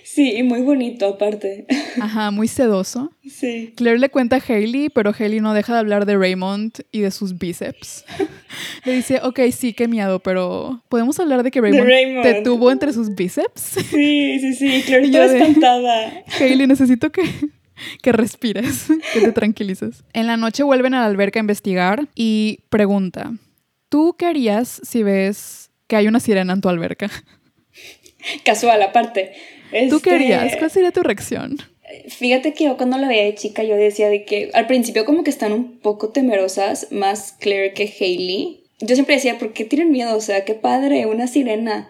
[0.02, 1.66] Sí, y muy bonito aparte.
[2.00, 3.12] Ajá, muy sedoso.
[3.28, 3.72] Sí.
[3.76, 7.10] Claire le cuenta a Hailey, pero Hailey no deja de hablar de Raymond y de
[7.10, 8.04] sus bíceps.
[8.84, 12.92] le dice, ok, sí, qué miedo, pero ¿podemos hablar de que Raymond, te tuvo entre
[12.92, 13.60] sus bíceps?
[13.90, 14.82] Sí, sí, sí.
[14.86, 16.24] Claire está espantada.
[16.40, 17.22] Hailey, necesito que,
[18.02, 20.04] que respires, que te tranquilices.
[20.12, 23.32] En la noche vuelven a la alberca a investigar y pregunta,
[23.88, 27.10] ¿tú qué harías si ves que hay una sirena en tu alberca?
[28.44, 29.32] Casual, aparte.
[29.90, 30.44] ¿Tú querías?
[30.44, 31.58] Este, ¿Cuál sería tu reacción?
[32.08, 35.24] Fíjate que yo cuando la veía de chica yo decía de que al principio como
[35.24, 38.64] que están un poco temerosas, más Claire que Hailey.
[38.80, 40.16] Yo siempre decía, ¿por qué tienen miedo?
[40.16, 41.88] O sea, qué padre, una sirena.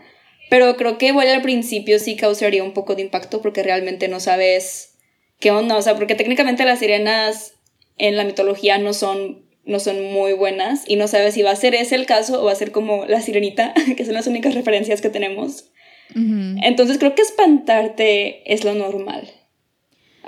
[0.49, 4.21] Pero creo que igual al principio sí causaría un poco de impacto porque realmente no
[4.21, 4.95] sabes
[5.41, 5.77] qué onda.
[5.77, 7.55] O sea, porque técnicamente las sirenas
[7.99, 11.57] en la mitología no son, no son muy buenas y no sabes si va a
[11.57, 14.55] ser ese el caso o va a ser como la sirenita, que son las únicas
[14.55, 15.67] referencias que tenemos.
[16.14, 19.31] Entonces creo que espantarte es lo normal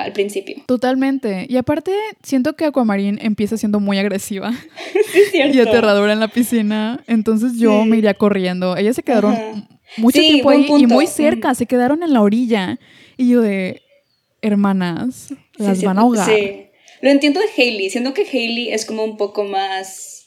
[0.00, 0.56] al principio.
[0.66, 1.46] Totalmente.
[1.48, 4.52] Y aparte, siento que Aquamarine empieza siendo muy agresiva.
[5.12, 5.56] sí, cierto.
[5.56, 7.02] Y aterradora en la piscina.
[7.06, 8.76] Entonces yo me iría corriendo.
[8.76, 11.54] Ellas se quedaron mucho tiempo ahí y muy cerca.
[11.54, 12.78] Se quedaron en la orilla.
[13.16, 13.82] Y yo de,
[14.42, 16.28] hermanas, las van a ahogar.
[16.28, 16.66] Sí.
[17.02, 17.90] Lo entiendo de Hailey.
[17.90, 20.19] Siento que Hailey es como un poco más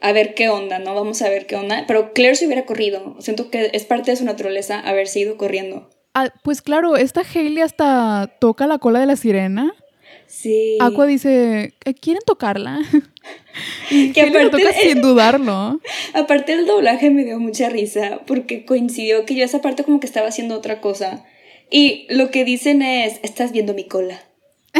[0.00, 0.94] a ver qué onda, ¿no?
[0.94, 1.84] Vamos a ver qué onda.
[1.86, 3.16] Pero Claire se hubiera corrido.
[3.20, 5.90] Siento que es parte de su naturaleza haberse ido corriendo.
[6.14, 9.72] Ah, pues claro, esta Hailey hasta toca la cola de la sirena.
[10.26, 10.78] Sí.
[10.80, 12.80] Aqua dice, eh, ¿quieren tocarla?
[13.90, 15.80] y que aparte, lo toca sin dudarlo.
[16.14, 20.06] Aparte el doblaje me dio mucha risa porque coincidió que yo esa parte como que
[20.06, 21.24] estaba haciendo otra cosa.
[21.70, 24.20] Y lo que dicen es, estás viendo mi cola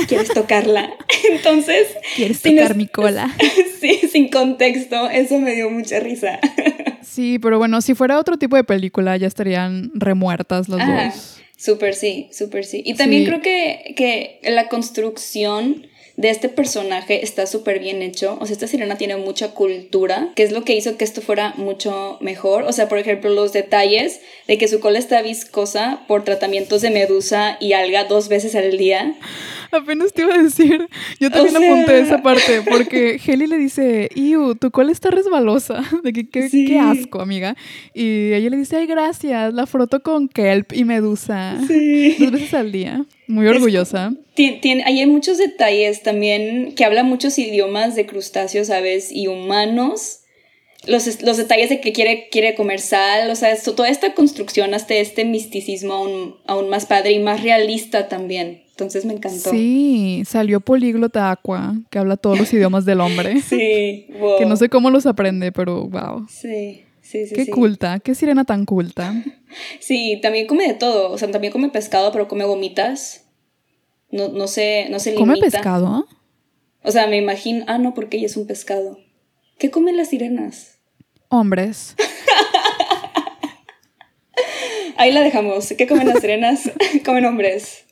[0.07, 0.93] quieres tocarla.
[1.31, 1.89] Entonces.
[2.17, 3.35] ¿Quieres tocar mi cola?
[3.81, 6.39] Sí, sin contexto, eso me dio mucha risa.
[7.03, 11.41] Sí, pero bueno, si fuera otro tipo de película ya estarían remuertas las dos.
[11.57, 12.83] Súper sí, súper sí.
[12.85, 15.87] Y también creo que, que la construcción
[16.21, 18.37] de este personaje está súper bien hecho.
[18.41, 21.55] O sea, esta sirena tiene mucha cultura, que es lo que hizo que esto fuera
[21.57, 22.65] mucho mejor.
[22.65, 26.91] O sea, por ejemplo, los detalles de que su cola está viscosa por tratamientos de
[26.91, 29.15] medusa y alga dos veces al día.
[29.73, 30.89] Apenas te iba a decir,
[31.21, 36.13] yo también apunté esa parte, porque Heli le dice, Iu, tu cola está resbalosa, de
[36.13, 37.57] que qué, asco, amiga.
[37.95, 41.59] Y ella le dice, ay, gracias, la froto con kelp y medusa
[42.19, 43.05] dos veces al día.
[43.27, 44.13] Muy orgullosa.
[44.35, 49.13] tiene, hay muchos detalles también que habla muchos idiomas de crustáceos, ¿sabes?
[49.13, 50.17] Y humanos.
[50.87, 54.95] Los, los, detalles de que quiere, quiere comer sal, o sea, toda esta construcción hasta
[54.95, 58.63] este misticismo aún, aún más padre y más realista también.
[58.81, 59.51] Entonces me encantó.
[59.51, 63.41] Sí, salió políglota Aqua, que habla todos los idiomas del hombre.
[63.51, 64.39] Sí, wow.
[64.39, 66.27] Que no sé cómo los aprende, pero wow.
[66.29, 67.35] Sí, sí, sí.
[67.35, 69.15] Qué culta, qué sirena tan culta.
[69.81, 71.11] Sí, también come de todo.
[71.11, 73.27] O sea, también come pescado, pero come gomitas.
[74.13, 75.27] No, no sé, no se limita.
[75.27, 76.07] ¿Come pescado?
[76.85, 77.65] O sea, me imagino.
[77.67, 79.01] Ah, no, porque ella es un pescado.
[79.59, 80.79] ¿Qué comen las sirenas?
[81.29, 81.97] Hombres.
[84.97, 85.75] Ahí la dejamos.
[85.77, 86.71] ¿Qué comen las sirenas?
[87.05, 87.87] comen hombres.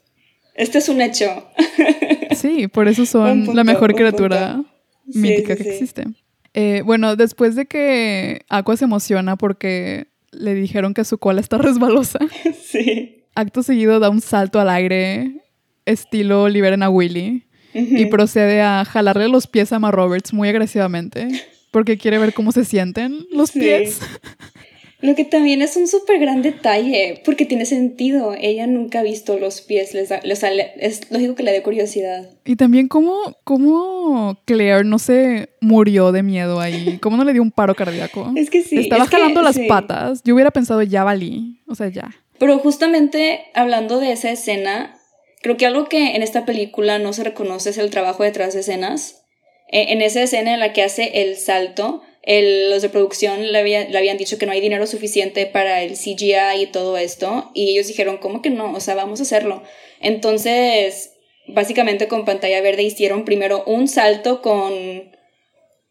[0.58, 1.48] Este es un hecho.
[2.36, 4.60] sí, por eso son la mejor criatura
[5.06, 6.04] mítica que existe.
[6.52, 11.58] Eh, bueno, después de que Aqua se emociona porque le dijeron que su cola está
[11.58, 12.18] resbalosa.
[12.60, 13.24] Sí.
[13.34, 15.42] Acto seguido da un salto al aire,
[15.86, 21.28] estilo liberen a Willy, y procede a jalarle los pies a Emma Roberts muy agresivamente,
[21.70, 24.00] porque quiere ver cómo se sienten los pies.
[25.00, 28.34] Lo que también es un súper gran detalle, porque tiene sentido.
[28.38, 32.28] Ella nunca ha visto los pies, les es lógico que le dé curiosidad.
[32.44, 37.42] Y también cómo, cómo Claire no se murió de miedo ahí, cómo no le dio
[37.42, 38.32] un paro cardíaco.
[38.37, 38.78] Es que sí.
[38.78, 40.22] Estaba jalando las patas.
[40.24, 42.11] Yo hubiera pensado, ya valí, o sea, ya.
[42.38, 44.96] Pero justamente hablando de esa escena,
[45.42, 48.61] creo que algo que en esta película no se reconoce es el trabajo detrás de
[48.61, 49.24] escenas.
[49.70, 53.98] E, en esa escena en la que hace el salto, los de producción le, le,
[53.98, 57.87] habían dicho que no hay dinero suficiente para el CGI y todo esto, y ellos
[57.87, 58.72] dijeron, ¿cómo que no?
[58.72, 59.62] O sea, vamos a hacerlo.
[60.00, 61.12] Entonces,
[61.46, 64.72] básicamente con pantalla verde hicieron primero un salto con,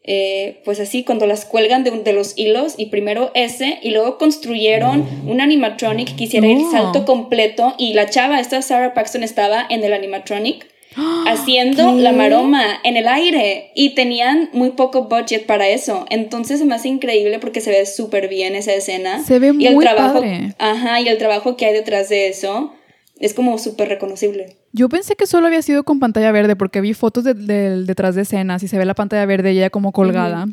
[0.04, 4.16] eh, pues así, cuando las cuelgan de, de, los hilos, y primero ese, y luego
[4.18, 9.66] construyeron un animatronic que hiciera el salto completo, y la chava, esta Sarah Paxton, estaba
[9.68, 10.66] en el animatronic
[11.26, 16.06] haciendo la maroma en el aire y tenían muy poco budget para eso.
[16.10, 19.22] Entonces se me hace increíble porque se ve súper bien esa escena.
[19.22, 20.54] Se ve y el trabajo, padre.
[20.58, 22.72] Ajá, y el trabajo que hay detrás de eso
[23.18, 24.56] es como súper reconocible.
[24.72, 28.22] Yo pensé que solo había sido con pantalla verde porque vi fotos de, detrás de
[28.22, 30.48] escenas y se ve la pantalla verde y ella como colgada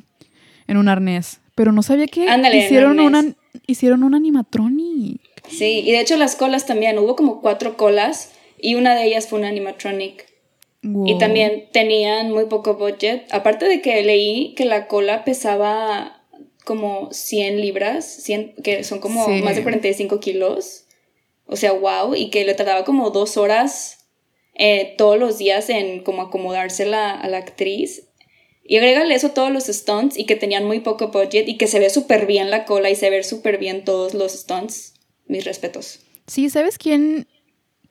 [0.67, 1.39] en un arnés.
[1.53, 3.23] Pero no sabía que hicieron, una,
[3.65, 5.21] hicieron un animatronic.
[5.47, 6.97] Sí, y de hecho las colas también.
[6.99, 10.25] Hubo como cuatro colas y una de ellas fue un animatronic.
[11.05, 13.25] Y también tenían muy poco budget.
[13.31, 16.23] Aparte de que leí que la cola pesaba
[16.63, 20.85] como 100 libras, 100, que son como más de 45 kilos.
[21.47, 22.13] O sea, wow.
[22.13, 24.09] Y que le tardaba como dos horas
[24.53, 28.09] eh, todos los días en como acomodársela a la actriz.
[28.63, 31.79] Y agrégale eso todos los stunts y que tenían muy poco budget y que se
[31.79, 34.93] ve súper bien la cola y se ve súper bien todos los stunts.
[35.27, 36.01] Mis respetos.
[36.27, 37.27] Sí, ¿sabes quién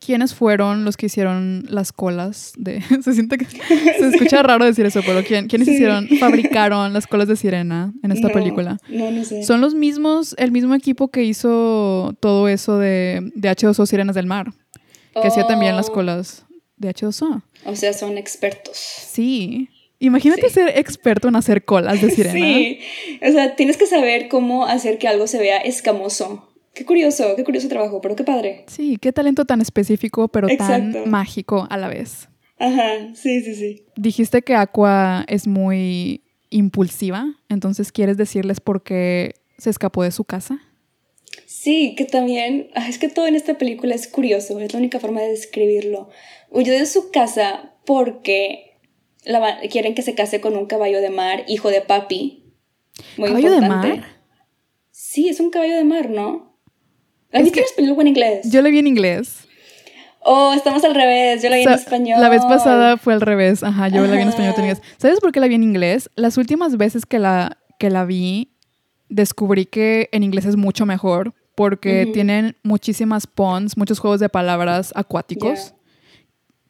[0.05, 2.83] quiénes fueron los que hicieron las colas de...
[3.03, 3.47] se siente que...
[3.47, 8.13] Se escucha raro decir eso, pero ¿quién, ¿quiénes hicieron, fabricaron las colas de sirena en
[8.13, 8.79] esta película?
[8.89, 9.43] No, no sé.
[9.45, 14.27] Son los mismos, el mismo equipo que hizo todo eso de, de H2O Sirenas del
[14.27, 14.53] Mar,
[15.21, 15.93] que hacía también las oh.
[15.93, 16.45] colas
[16.77, 17.43] de H2O.
[17.65, 18.77] O sea, son expertos.
[18.77, 19.69] Sí.
[20.01, 22.35] Imagínate ser experto en hacer colas de sirena.
[22.35, 22.81] Sí.
[23.27, 26.51] O sea, tienes que saber cómo hacer que algo se vea escamoso.
[26.75, 28.65] Qué curioso, qué curioso trabajo, pero qué padre.
[28.67, 32.29] Sí, qué talento tan específico, pero tan mágico a la vez.
[32.59, 33.85] Ajá, sí, sí, sí.
[33.97, 40.25] Dijiste que Aqua es muy impulsiva, entonces ¿quieres decirles por qué se escapó de su
[40.25, 40.61] casa?
[41.47, 45.01] Sí, que también, ah, es que todo en esta película es curioso, es la única
[45.01, 46.09] forma de describirlo.
[46.51, 48.79] Huyó de su casa porque
[49.71, 52.45] quieren que se case con un caballo de mar, hijo de papi.
[53.17, 54.05] Muy ¿Caballo de mar?
[54.91, 56.54] Sí, es un caballo de mar, ¿no?
[57.35, 58.49] ¿La viste en español o en inglés?
[58.49, 59.49] Yo la vi en inglés.
[60.21, 61.43] Oh, estamos al revés.
[61.43, 62.21] Yo la vi en español.
[62.21, 63.65] La vez pasada fue al revés.
[63.65, 64.55] Ajá, yo la vi en español.
[64.99, 66.09] ¿Sabes por qué la vi en inglés?
[66.15, 68.53] Las últimas veces que la, que la vi,
[69.09, 74.93] descubrí que en inglés es mucho mejor porque tienen muchísimas puns, muchos juegos de palabras
[74.95, 75.75] acuáticos.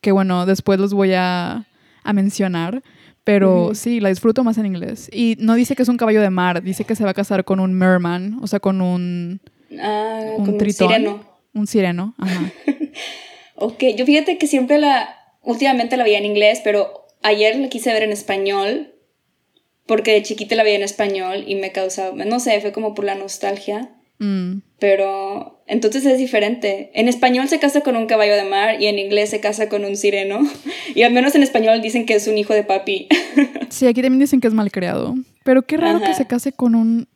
[0.00, 1.66] Que bueno, después los voy a,
[2.05, 2.83] a mencionar.
[3.22, 5.11] Pero sí, la disfruto más en inglés.
[5.12, 7.44] Y no dice que es un caballo de mar, dice que se va a casar
[7.44, 9.42] con un merman, o sea, con un
[9.80, 10.88] Ah, un tritón.
[10.88, 11.40] Un sireno.
[11.54, 12.52] Un sireno, ajá.
[13.56, 15.16] ok, yo fíjate que siempre la.
[15.42, 18.94] Últimamente la veía en inglés, pero ayer la quise ver en español
[19.87, 23.04] porque de chiquita la veía en español y me causaba, no sé, fue como por
[23.04, 23.90] la nostalgia.
[24.18, 24.58] Mm.
[24.78, 26.90] Pero entonces es diferente.
[26.94, 29.84] En español se casa con un caballo de mar y en inglés se casa con
[29.84, 30.40] un sireno.
[30.94, 33.08] Y al menos en español dicen que es un hijo de papi.
[33.70, 35.16] Sí, aquí también dicen que es malcriado.
[35.42, 37.08] Pero qué raro que se case con un...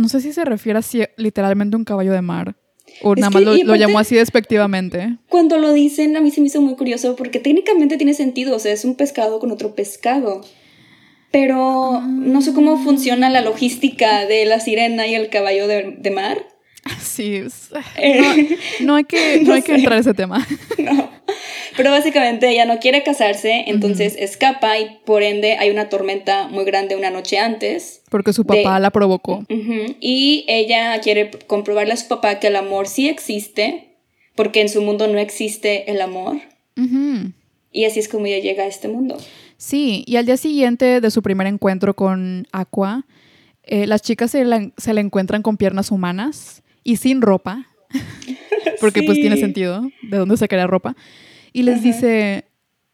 [0.00, 2.56] No sé si se refiere así literalmente a un caballo de mar.
[3.02, 5.18] O Es nada más lo, lo llamó así despectivamente.
[5.28, 8.58] Cuando lo dicen, a mí se me hizo muy curioso porque técnicamente tiene sentido, o
[8.58, 10.40] sea, es un pescado con otro pescado.
[11.30, 16.10] Pero no sé cómo funciona la logística de la sirena y el caballo de, de
[16.10, 16.46] mar.
[17.02, 17.36] Sí.
[17.36, 18.20] es- Eh,
[18.80, 20.46] No, no hay que, no hay que entrar a ese tema.
[20.78, 21.10] no.
[21.76, 26.64] Pero básicamente ella no quiere casarse, entonces escapa y por ende hay una tormenta muy
[26.64, 28.02] grande una noche antes.
[28.10, 29.44] Porque su De- papá la provocó.
[30.00, 33.94] Y ella quiere comprobarle a su papá que el amor sí existe,
[34.34, 36.38] porque en su mundo no existe el amor.
[37.72, 39.16] Y así es como ella llega a este mundo.
[39.56, 43.06] Sí, y al día siguiente de su primer encuentro con Aqua,
[43.62, 47.66] eh, las chicas se la, se la encuentran con piernas humanas y sin ropa,
[48.80, 50.96] porque pues tiene sentido de dónde sacaría ropa,
[51.52, 51.84] y les Ajá.
[51.84, 52.44] dice,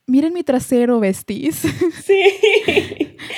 [0.06, 1.60] miren mi trasero, besties.
[2.04, 2.22] Sí.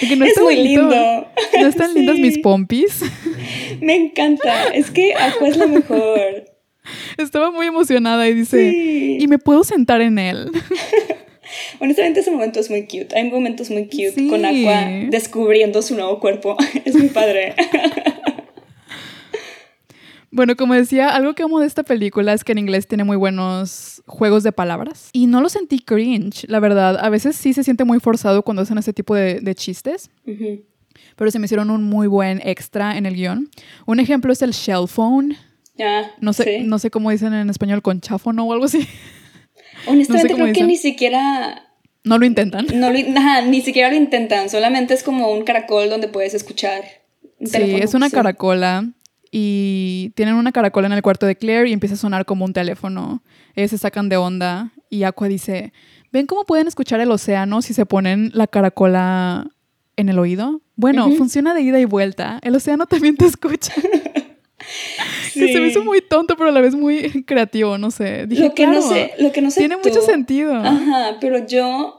[0.01, 1.27] Porque no es tan muy lindo.
[1.61, 2.23] No están lindas Sí.
[2.23, 3.01] mis pompis.
[3.81, 4.69] Me encanta.
[4.69, 6.45] Es que Aqua es la mejor.
[7.17, 9.19] Estaba muy emocionada y dice, Sí.
[9.21, 10.51] y me puedo sentar en él.
[11.81, 13.09] Honestamente, ese momento es muy cute.
[13.17, 14.29] Hay momentos muy cute Sí.
[14.29, 16.57] con Aqua descubriendo su nuevo cuerpo.
[16.85, 17.55] Es muy padre.
[20.31, 23.17] Bueno, como decía, algo que amo de esta película es que en inglés tiene muy
[23.17, 25.09] buenos juegos de palabras.
[25.13, 26.99] Y no lo sentí cringe, la verdad.
[27.03, 30.11] A veces sí se siente muy forzado cuando hacen ese tipo de, de chistes,
[31.17, 33.49] pero se me hicieron un muy buen extra en el guion.
[33.87, 35.35] Un ejemplo es el shell phone.
[35.81, 36.65] Ah, No sé, sí.
[36.65, 38.87] no sé cómo dicen en español, concháfono o algo así.
[39.87, 41.65] Honestamente, no sé creo que ni siquiera.
[42.05, 42.67] No lo intentan.
[42.75, 44.51] No lo- ajá, ni siquiera lo intentan.
[44.51, 46.83] Solamente es como un caracol donde puedes escuchar.
[47.39, 48.15] un Sí, teléfono, es una sí.
[48.17, 48.89] caracola
[49.31, 52.53] y tienen una caracola en el cuarto de Claire y empieza a sonar como un
[52.53, 53.23] teléfono.
[53.55, 55.73] Ellos se sacan de onda y Aqua dice,
[56.13, 59.49] ¿ven cómo pueden escuchar el océano si se ponen la caracola
[59.97, 60.63] en el oído?
[60.77, 62.39] Bueno, funciona de ida y vuelta.
[62.43, 63.73] El océano también te escucha.
[65.35, 68.27] Que se me hizo muy tonto, pero a la vez muy creativo, no sé.
[68.27, 70.55] Dije, Lo que no "Claro, sé, lo que no sé tiene tú- mucho sentido.
[70.57, 71.98] Ajá, pero yo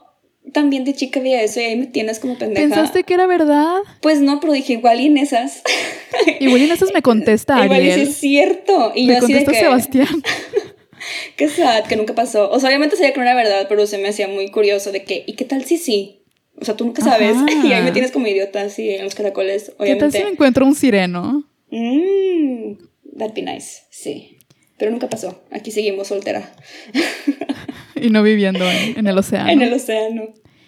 [0.52, 2.62] también de chica veía eso y ahí me tienes como pendeja.
[2.62, 3.78] ¿Pensaste que era verdad?
[4.00, 5.62] Pues no, pero dije igual y en esas.
[6.40, 8.08] Igual en esas me contesta igual y Ariel.
[8.08, 8.92] es cierto.
[8.94, 9.58] Y me yo así de contesta que.
[9.58, 10.22] Sebastián.
[11.36, 12.50] Qué sad, que nunca pasó.
[12.50, 15.04] O sea, obviamente sabía que no era verdad, pero se me hacía muy curioso de
[15.04, 16.24] que, ¿y qué tal si sí?
[16.60, 17.36] O sea, tú nunca sabes.
[17.36, 17.46] Ajá.
[17.66, 20.18] Y ahí me tienes como idiota así en los caracoles, ¿Qué tal obviamente.
[20.18, 21.44] si me encuentro un sireno?
[21.70, 22.74] Mmm,
[23.18, 24.39] that'd be nice, sí.
[24.80, 25.42] Pero nunca pasó.
[25.52, 26.50] Aquí seguimos soltera.
[27.94, 29.50] y no viviendo en, en el océano.
[29.50, 30.22] En el océano.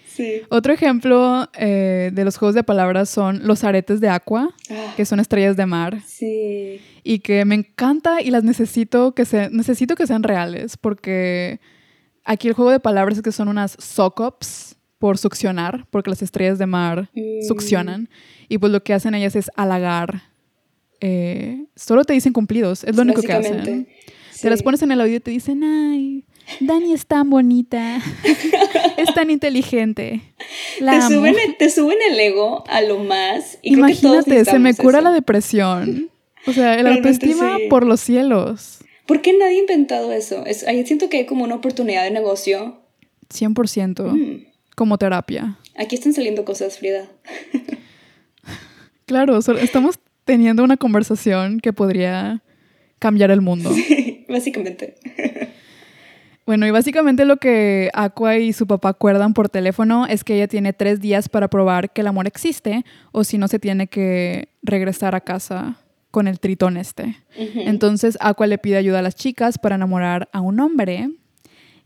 [0.06, 0.42] Sí.
[0.50, 5.06] Otro ejemplo eh, de los juegos de palabras son los aretes de agua, Ah, que
[5.06, 6.80] son estrellas de mar, sí.
[7.02, 11.60] y que me encanta y las necesito que, se, necesito que sean reales, porque
[12.24, 16.58] aquí el juego de palabras es que son unas sock-ups por succionar, porque las estrellas
[16.58, 17.46] de mar Mm.
[17.48, 18.10] succionan,
[18.50, 20.24] y pues lo que hacen ellas es halagar.
[21.02, 23.86] Eh, solo te dicen cumplidos, es lo único que hacen.
[24.40, 26.24] Te las pones en el oído y te dicen, ay,
[26.60, 28.00] Dani es tan bonita,
[28.96, 30.20] es tan inteligente.
[30.80, 31.08] La Te amo".
[31.16, 33.58] suben, el- te suben el ego a lo más.
[33.62, 35.04] Y Imagínate, se me cura eso.
[35.08, 36.08] la depresión.
[36.46, 37.64] O sea, el Realmente autoestima sí.
[37.68, 38.78] por los cielos.
[39.06, 40.44] ¿Por qué nadie ha inventado eso?
[40.46, 42.80] Es, ahí siento que hay como una oportunidad de negocio.
[43.32, 44.44] 100% Mm.
[44.74, 45.58] como terapia.
[45.76, 47.08] Aquí están saliendo cosas, Frida.
[49.06, 52.42] Claro, estamos teniendo una conversación que podría
[52.98, 53.70] cambiar el mundo.
[54.28, 54.94] Básicamente.
[56.44, 60.48] Bueno, y básicamente lo que Aqua y su papá acuerdan por teléfono es que ella
[60.48, 64.48] tiene tres días para probar que el amor existe o si no se tiene que
[64.60, 65.76] regresar a casa
[66.10, 67.16] con el tritón este.
[67.36, 71.10] Entonces Aqua le pide ayuda a las chicas para enamorar a un hombre.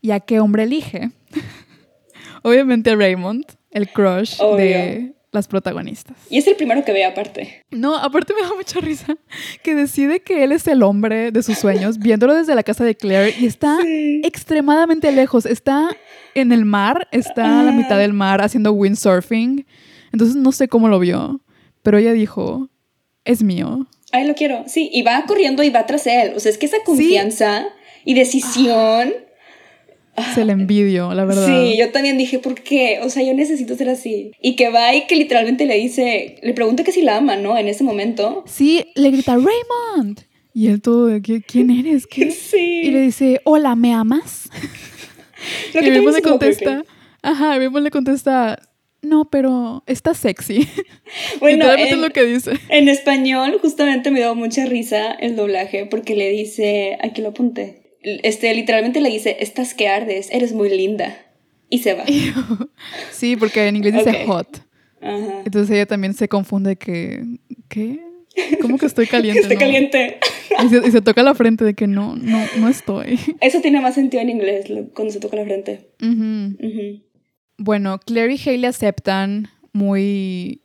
[0.01, 1.11] ¿Y a qué hombre elige?
[2.43, 4.57] Obviamente Raymond, el crush Obvio.
[4.57, 6.17] de las protagonistas.
[6.29, 7.65] Y es el primero que ve aparte.
[7.71, 9.17] No, aparte me da mucha risa
[9.63, 12.97] que decide que él es el hombre de sus sueños, viéndolo desde la casa de
[12.97, 14.21] Claire y está Sí.
[14.25, 15.47] extremadamente lejos.
[15.47, 15.89] Está
[16.35, 19.65] en el mar, está a la mitad del mar haciendo windsurfing.
[20.13, 21.41] Entonces no sé cómo lo vio,
[21.83, 22.69] pero ella dijo,
[23.25, 23.87] es mío.
[24.13, 24.65] Ay, lo quiero.
[24.67, 26.33] Sí, y va corriendo y va tras él.
[26.37, 27.67] O sea, es que esa confianza
[28.05, 29.13] y decisión.
[30.35, 31.47] Se le envidio, la verdad.
[31.47, 33.01] Sí, yo también dije, ¿por qué?
[33.03, 34.33] O sea, yo necesito ser así.
[34.41, 37.57] Y que va y que literalmente le dice, le pregunta que si la ama, ¿no?
[37.59, 38.45] En ese momento.
[38.47, 40.21] Sí, le grita, Raymond.
[40.55, 42.07] Y él todo, de, "¿Qui- ¿quién eres?
[42.07, 42.31] ¿Qué?
[42.51, 42.81] Sí.
[42.85, 44.49] Y le dice, hola, ¿me amas?
[45.75, 46.85] Lo y que Raymond también le contesta,
[47.23, 48.59] ajá, y Raymond le contesta,
[49.03, 50.67] no, pero está sexy.
[51.41, 52.53] Bueno, en, es lo que dice.
[52.71, 57.83] en español justamente me dio mucha risa el doblaje porque le dice, aquí lo apunté,
[58.23, 61.17] este literalmente le dice, estás que ardes, eres muy linda.
[61.69, 62.05] Y se va.
[63.11, 64.61] sí, porque en inglés dice hot.
[65.01, 65.43] Ajá.
[65.45, 67.25] Entonces ella también se confunde que,
[67.69, 68.01] ¿qué?
[68.63, 69.41] ¿Cómo que estoy caliente?
[69.41, 69.61] Estoy no?
[69.61, 70.19] caliente.
[70.65, 73.19] Y se, y se toca la frente de que no, no, no estoy.
[73.41, 75.91] Eso tiene más sentido en inglés cuando se toca la frente.
[76.01, 76.57] Ujú.
[76.65, 77.03] Ujú.
[77.59, 80.61] Bueno, Claire y Hailey aceptan muy...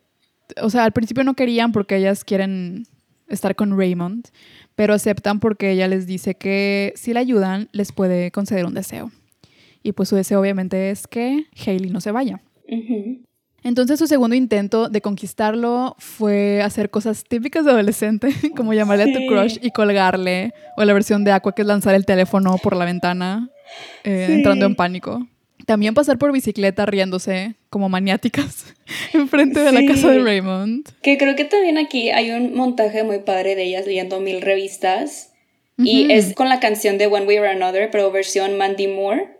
[0.60, 2.84] O sea, al principio no querían porque ellas quieren
[3.28, 4.28] estar con Raymond,
[4.82, 9.12] pero aceptan porque ella les dice que si la ayudan les puede conceder un deseo.
[9.84, 12.42] Y pues su deseo obviamente es que Hailey no se vaya.
[13.62, 19.06] Entonces su segundo intento de conquistarlo fue hacer cosas típicas de adolescente, como llamarle a
[19.16, 22.74] tu crush y colgarle, o la versión de Aqua que es lanzar el teléfono por
[22.74, 23.50] la ventana,
[24.02, 24.32] eh, Sí.
[24.32, 25.24] entrando en pánico.
[25.64, 28.66] También pasar por bicicleta riéndose como maniáticas
[29.14, 30.86] enfrente de la casa de Raymond.
[31.00, 35.30] Que creo que también aquí hay un montaje muy padre de ellas leyendo mil revistas.
[35.78, 39.38] Y es con la canción de One Way or Another, pero versión Mandy Moore.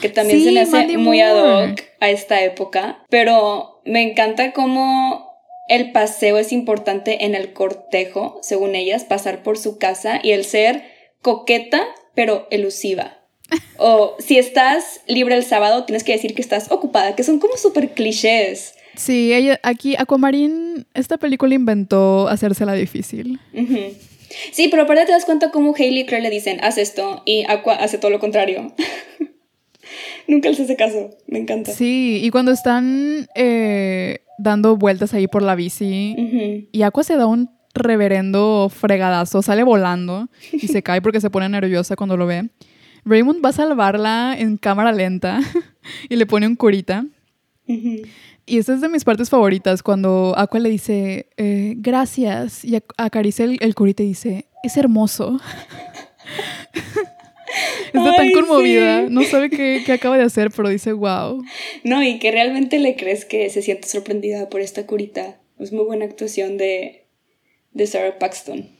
[0.00, 1.72] Que también Sí, se me hace Mandy muy ad Moore.
[1.72, 3.04] hoc a esta época.
[3.10, 5.28] Pero me encanta cómo
[5.68, 10.44] el paseo es importante en el cortejo, según ellas, pasar por su casa y el
[10.44, 10.84] ser
[11.20, 11.82] coqueta,
[12.14, 13.18] pero elusiva.
[13.76, 17.56] O si estás libre el sábado, tienes que decir que estás ocupada, que son como
[17.56, 18.74] súper clichés.
[18.96, 23.40] Sí, ella, aquí Aquamarine, esta película inventó hacérsela difícil.
[24.52, 27.44] Sí, pero aparte te das cuenta cómo Hailey y Claire le dicen, haz esto, y
[27.48, 28.72] Aqua hace todo lo contrario.
[30.26, 31.72] Nunca les hace caso, me encanta.
[31.72, 36.68] Sí, y cuando están eh, dando vueltas ahí por la bici.
[36.70, 41.48] Y Aqua se da un reverendo fregadazo, sale volando y se cae porque se pone
[41.48, 42.50] nerviosa cuando lo ve.
[43.04, 45.40] Raymond va a salvarla en cámara lenta
[46.08, 47.04] y le pone un curita.
[48.44, 52.92] Y esa es de mis partes favoritas, cuando Aqua le dice, eh, gracias, y ac-
[52.98, 55.40] acaricia el, el curita y dice, es hermoso.
[57.92, 59.12] Está tan conmovida, sí.
[59.12, 61.42] no sabe qué, qué acaba de hacer, pero dice, wow.
[61.84, 65.38] No, y que realmente le crees que se siente sorprendida por esta curita.
[65.58, 67.04] Es muy buena actuación de,
[67.72, 68.70] de Sarah Paxton.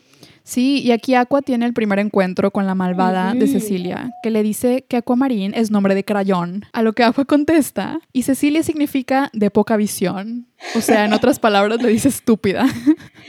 [0.45, 3.47] Sí, y aquí Aqua tiene el primer encuentro con la malvada de.
[3.47, 8.01] Cecilia, que le dice que Aquamarine es nombre de crayón, a lo que Aqua contesta,
[8.13, 10.49] y Cecilia significa de poca visión.
[10.75, 12.67] O sea, en otras palabras le dice estúpida.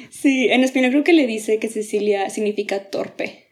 [0.10, 3.44] Sí, en español creo que le dice que Cecilia significa torpe.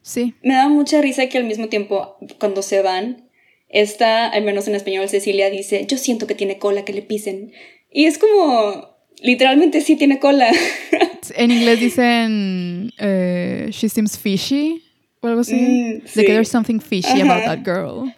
[0.00, 3.28] Sí, Me da mucha risa que al mismo tiempo, cuando se van,
[3.68, 7.52] esta, al menos en español, Cecilia dice, yo siento que tiene cola que le pisen.
[7.90, 8.91] Y es como,
[9.22, 10.50] literalmente sí tiene cola.
[11.36, 14.82] en inglés dicen eh, she seems fishy
[15.20, 15.54] o algo así.
[15.54, 18.12] Mm, De que there's something fishy about that girl.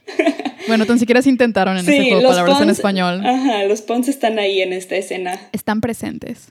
[0.66, 3.26] Bueno, tan siquiera se intentaron en ese juego palabras en Pons- español.
[3.26, 5.38] Ajá, los Pons están ahí en esta escena.
[5.52, 6.50] Están presentes.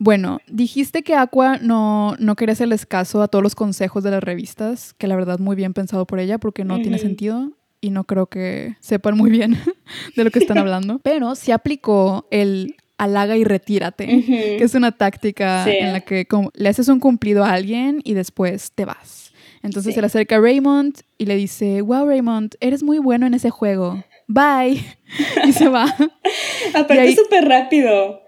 [0.00, 4.22] Bueno, dijiste que Aqua no, no quería hacerles caso a todos los consejos de las
[4.22, 8.04] revistas, que la verdad muy bien pensado por ella porque no tiene sentido y no
[8.04, 9.56] creo que sepan muy bien
[10.16, 11.00] de lo que están hablando.
[11.02, 15.70] Pero sí aplicó el halaga y retírate, que es una táctica Sí.
[15.78, 19.32] en la que le haces un cumplido a alguien y después te vas.
[19.62, 19.94] Entonces Sí.
[19.94, 23.50] se le acerca a Raymond y le dice, wow Raymond, eres muy bueno en ese
[23.50, 24.02] juego.
[24.26, 24.84] Bye.
[25.46, 25.84] Y se va.
[26.74, 28.20] Aparte, súper rápido.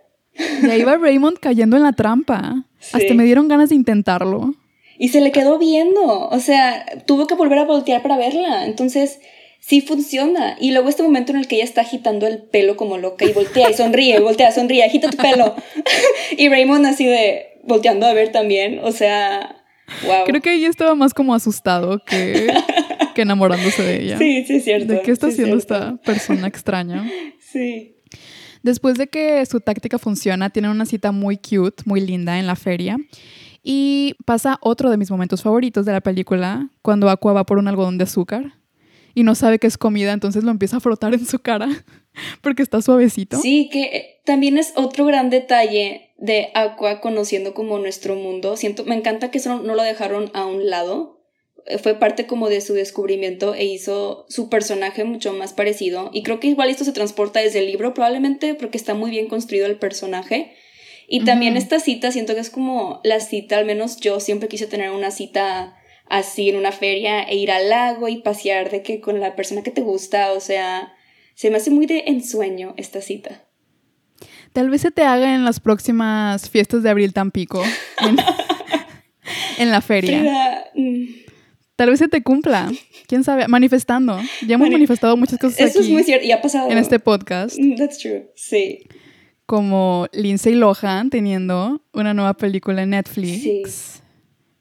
[0.62, 2.64] Y ahí va Raymond cayendo en la trampa.
[2.78, 2.96] Sí.
[2.96, 4.54] Hasta me dieron ganas de intentarlo.
[4.98, 6.28] Y se le quedó viendo.
[6.28, 8.64] O sea, tuvo que volver a voltear para verla.
[8.66, 9.20] Entonces,
[9.60, 10.56] sí funciona.
[10.58, 13.32] Y luego este momento en el que ella está agitando el pelo como loca y
[13.32, 15.54] voltea y sonríe, voltea, sonríe, agita tu pelo.
[16.36, 18.80] y Raymond así de volteando a ver también.
[18.82, 19.62] O sea,
[20.06, 20.24] wow.
[20.26, 22.52] Creo que ella estaba más como asustado que,
[23.14, 24.18] que enamorándose de ella.
[24.18, 24.92] Sí, sí, es cierto.
[24.94, 27.08] ¿De qué está sí haciendo esta persona extraña?
[27.52, 27.96] Sí.
[28.62, 32.54] Después de que su táctica funciona, tienen una cita muy cute, muy linda en la
[32.54, 32.96] feria.
[33.60, 37.66] Y pasa otro de mis momentos favoritos de la película, cuando Aqua va por un
[37.66, 38.59] algodón de azúcar
[39.14, 41.68] y no sabe que es comida, entonces lo empieza a frotar en su cara
[42.42, 43.38] porque está suavecito.
[43.38, 48.56] Sí, que eh, también es otro gran detalle de Aqua conociendo como nuestro mundo.
[48.56, 51.20] Siento, me encanta que eso no, lo dejaron a un lado.
[51.66, 56.10] Eh, Fue parte como de su descubrimiento e hizo su personaje mucho más parecido.
[56.12, 59.28] Y creo que igual esto se transporta desde el libro, probablemente porque está muy bien
[59.28, 60.54] construido el personaje.
[61.12, 64.68] Y también esta cita, siento que es como la cita, al menos yo siempre quise
[64.68, 65.79] tener una cita
[66.10, 69.62] así en una feria e ir al lago y pasear de que con la persona
[69.62, 70.92] que te gusta, o sea,
[71.34, 73.46] se me hace muy de ensueño esta cita.
[74.52, 77.62] Tal vez se te haga en las próximas fiestas de abril Tampico,
[78.00, 78.16] en,
[79.58, 80.18] en la feria.
[80.18, 81.04] Frida, mm,
[81.76, 82.70] Tal vez se te cumpla.
[83.06, 83.48] ¿Quién sabe?
[83.48, 84.18] Manifestando.
[84.46, 86.26] Ya hemos manifestado muchas cosas Eso aquí es muy cierto.
[86.26, 86.70] Y ha pasado.
[86.70, 87.58] en este podcast.
[87.58, 88.30] Mm, That's true.
[88.34, 88.80] Sí.
[89.46, 93.42] Como Lindsay Lohan teniendo una nueva película en Netflix.
[93.42, 93.62] Sí.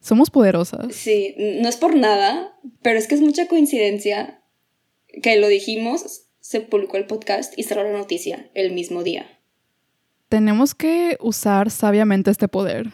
[0.10, 0.94] Somos poderosas.
[0.96, 1.36] Sí.
[1.38, 4.42] No es por nada, pero es que es mucha coincidencia
[5.24, 9.28] que lo dijimos, se publicó el podcast y cerró la noticia el mismo día.
[10.30, 12.90] Tenemos que usar sabiamente este poder.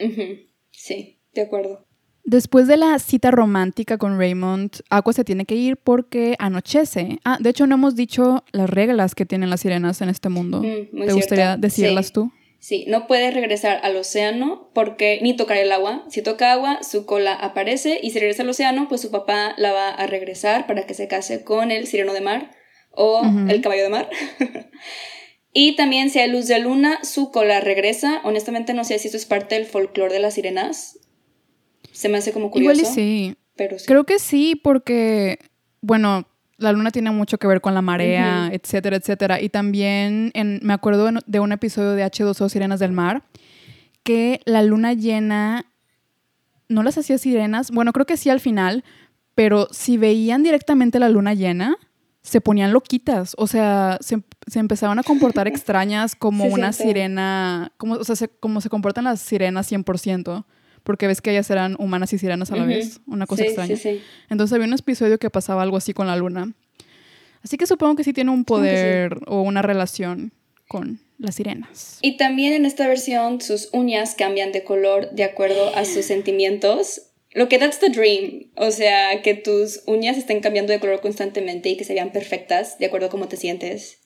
[0.72, 1.86] Sí, de acuerdo.
[2.26, 7.20] Después de la cita romántica con Raymond, Aqua se tiene que ir porque anochece.
[7.24, 10.62] Ah, de hecho no hemos dicho las reglas que tienen las sirenas en este mundo.
[10.64, 12.14] Mm, ¿Te gustaría decirlas Sí.
[12.14, 12.32] tú?
[12.66, 16.04] Sí, no puede regresar al océano porque ni tocar el agua.
[16.10, 19.72] Si toca agua, su cola aparece y si regresa al océano, pues su papá la
[19.72, 22.56] va a regresar para que se case con el sireno de mar
[22.90, 24.10] o el caballo de mar.
[25.54, 28.20] y también si hay luz de luna, su cola regresa.
[28.24, 30.98] Honestamente no sé si esto es parte del folclore de las sirenas.
[31.92, 32.82] Se me hace como curioso.
[32.82, 33.36] Igual y sí.
[33.56, 33.86] Pero sí.
[33.86, 35.38] Creo que sí, porque,
[35.82, 39.42] bueno, la luna tiene mucho que ver con la marea, etcétera, etcétera.
[39.42, 43.24] Y también en- me acuerdo de un episodio de H2O Sirenas del Mar,
[44.04, 45.66] que la luna llena
[46.70, 47.72] no las hacía sirenas.
[47.72, 48.84] Bueno, creo que sí al final,
[49.36, 51.76] pero si veían directamente la luna llena,
[52.22, 53.36] se ponían loquitas.
[53.38, 58.16] O sea, se, se empezaban a comportar extrañas como Sí, una sirena, como, o sea,
[58.16, 60.46] se- como se comportan las sirenas 100%.
[60.86, 63.02] Porque ves que ellas eran humanas y sirenas a la vez.
[63.08, 63.76] Una cosa Sí, extraña.
[63.76, 64.02] Sí, sí.
[64.30, 66.54] Entonces había un episodio que pasaba algo así con la luna.
[67.44, 70.32] Así que supongo que sí tiene un poder o una relación
[70.68, 72.00] con las sirenas.
[72.02, 77.02] Y también en esta versión sus uñas cambian de color de acuerdo a sus sentimientos.
[77.34, 78.52] Lo que that's the dream.
[78.56, 82.78] O sea, que tus uñas estén cambiando de color constantemente y que se vean perfectas
[82.80, 84.00] de acuerdo a cómo te sientes.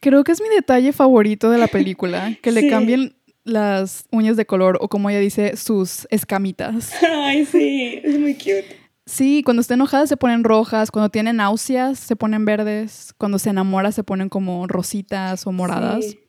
[0.00, 2.70] Creo que es mi detalle favorito de la película, que le Sí.
[2.70, 3.16] cambien
[3.50, 6.92] las uñas de color o como ella dice, sus escamitas.
[7.12, 8.76] Ay, sí, es muy cute.
[9.06, 13.50] Sí, cuando está enojada se ponen rojas, cuando tiene náuseas se ponen verdes, cuando se
[13.50, 16.04] enamora se ponen como rositas o moradas.
[16.04, 16.20] Sí,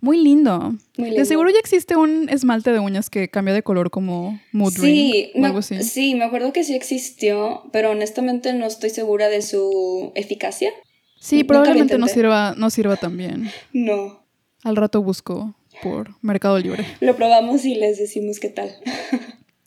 [0.00, 0.74] Muy lindo.
[0.96, 4.72] muy De seguro ya existe un esmalte de uñas que cambia de color como mood
[4.72, 5.82] Sí, ring o me, algo así.
[5.82, 10.70] sí, me acuerdo que sí existió, pero honestamente no estoy segura de su eficacia.
[11.18, 13.50] Sí, Nunca probablemente no sirva, no sirva tan bien.
[13.72, 14.22] No.
[14.62, 16.86] Al rato busco por Mercado Libre.
[17.00, 18.70] Lo probamos y les decimos qué tal.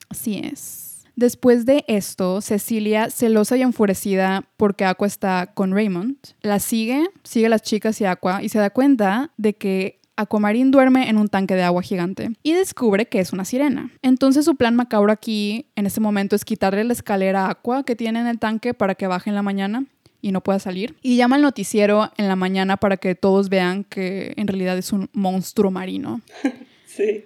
[0.09, 1.03] Así es.
[1.16, 7.47] Después de esto, Cecilia, celosa y enfurecida porque Aqua está con Raymond, la sigue, sigue
[7.47, 11.28] a las chicas y Aqua y se da cuenta de que Aquamarine duerme en un
[11.28, 13.91] tanque de agua gigante y descubre que es una sirena.
[14.01, 17.95] Entonces su plan macabro aquí en ese momento es quitarle la escalera a Aqua que
[17.95, 19.86] tiene en el tanque para que baje en la mañana
[20.22, 20.96] y no pueda salir.
[21.02, 24.94] Y llama al noticiero en la mañana para que todos vean que en realidad es
[24.94, 26.22] un monstruo marino.
[26.86, 27.24] Sí.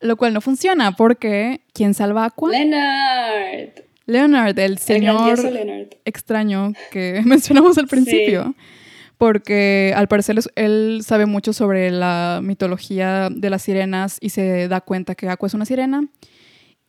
[0.00, 2.50] Lo cual no funciona porque ¿quién salva a Aqua?
[2.50, 3.70] Leonard.
[4.04, 5.88] Leonard, el señor Leonard.
[6.04, 8.54] extraño que mencionamos al principio.
[9.16, 14.82] Porque al parecer él sabe mucho sobre la mitología de las sirenas y se da
[14.82, 16.06] cuenta que Aqua es una sirena.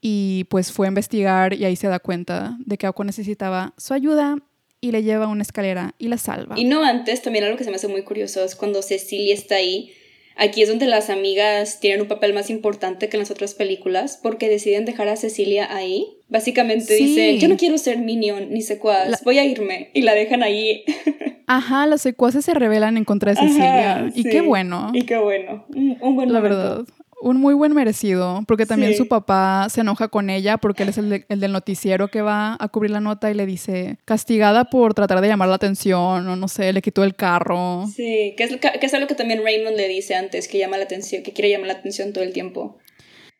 [0.01, 3.93] Y pues fue a investigar y ahí se da cuenta de que Aqua necesitaba su
[3.93, 4.39] ayuda
[4.83, 6.55] y le lleva a una escalera y la salva.
[6.59, 9.55] Y no antes, también algo que se me hace muy curioso es cuando Cecilia está
[9.55, 9.93] ahí.
[10.35, 14.19] Aquí es donde las amigas tienen un papel más importante que en las otras películas
[14.21, 16.07] porque deciden dejar a Cecilia ahí.
[16.27, 17.05] Básicamente Sí.
[17.05, 19.89] dice, yo no quiero ser minion ni secuaz, La- voy a irme.
[19.93, 20.83] Y la dejan ahí.
[21.47, 23.95] Ajá, los secuaces se rebelan en contra de Cecilia.
[23.97, 24.29] Ajá, y sí.
[24.29, 24.91] qué bueno.
[24.93, 25.65] Y qué bueno.
[25.69, 26.57] Un, un buen La momento.
[26.57, 26.85] verdad.
[27.25, 28.97] Un muy buen merecido, porque también Sí.
[28.97, 32.21] su papá se enoja con ella porque él es el, de- el del noticiero que
[32.21, 36.27] va a cubrir la nota y le dice, castigada por tratar de llamar la atención
[36.27, 37.85] o no sé, le quitó el carro.
[37.87, 40.83] Sí, que es, que es algo que también Raymond le dice antes, que llama la
[40.83, 42.77] atención, que quiere llamar la atención todo el tiempo.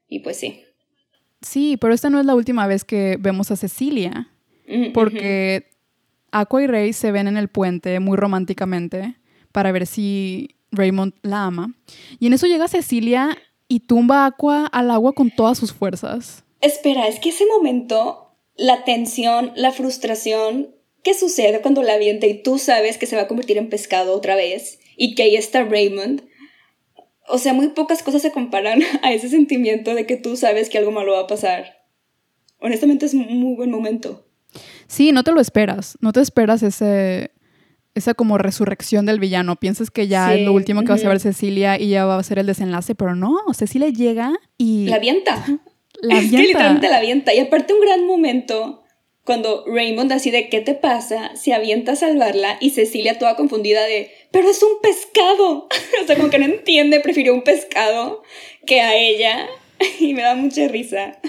[0.08, 0.62] Y pues sí.
[1.42, 4.30] Sí, pero esta no es la última vez que vemos a Cecilia,
[4.94, 5.66] porque
[6.32, 9.16] Aqua y Rey se ven en el puente muy románticamente
[9.52, 11.74] para ver si Raymond la ama.
[12.20, 13.38] Y en eso llega Cecilia
[13.74, 16.44] y tumba a Aqua al agua con todas sus fuerzas.
[16.62, 22.44] Espera, es que ese momento, la tensión, la frustración, ¿qué sucede cuando la avienta y
[22.44, 25.64] tú sabes que se va a convertir en pescado otra vez y que ahí está
[25.64, 26.22] Raymond?
[27.28, 30.78] O sea, muy pocas cosas se comparan a ese sentimiento de que tú sabes que
[30.78, 31.84] algo malo va a pasar.
[32.60, 34.28] Honestamente es un muy buen momento.
[34.86, 35.98] Sí, no te lo esperas.
[36.00, 37.32] No te esperas ese,
[37.96, 39.56] esa como resurrección del villano.
[39.56, 42.18] Piensas que ya Sí, es lo último que va a saber Cecilia y ya va
[42.18, 43.38] a ser el desenlace, pero no.
[43.54, 45.46] Cecilia llega y La avienta.
[46.02, 46.42] la es que avienta.
[46.48, 47.34] literalmente la avienta.
[47.34, 48.84] Y aparte un gran momento
[49.26, 51.32] cuando Raymond así de ¿qué te pasa?
[51.36, 55.68] Se avienta a salvarla y Cecilia toda confundida de pero es un pescado.
[56.04, 58.24] o sea, como que no entiende, prefirió un pescado
[58.66, 59.48] que a ella.
[60.00, 61.20] y me da mucha risa.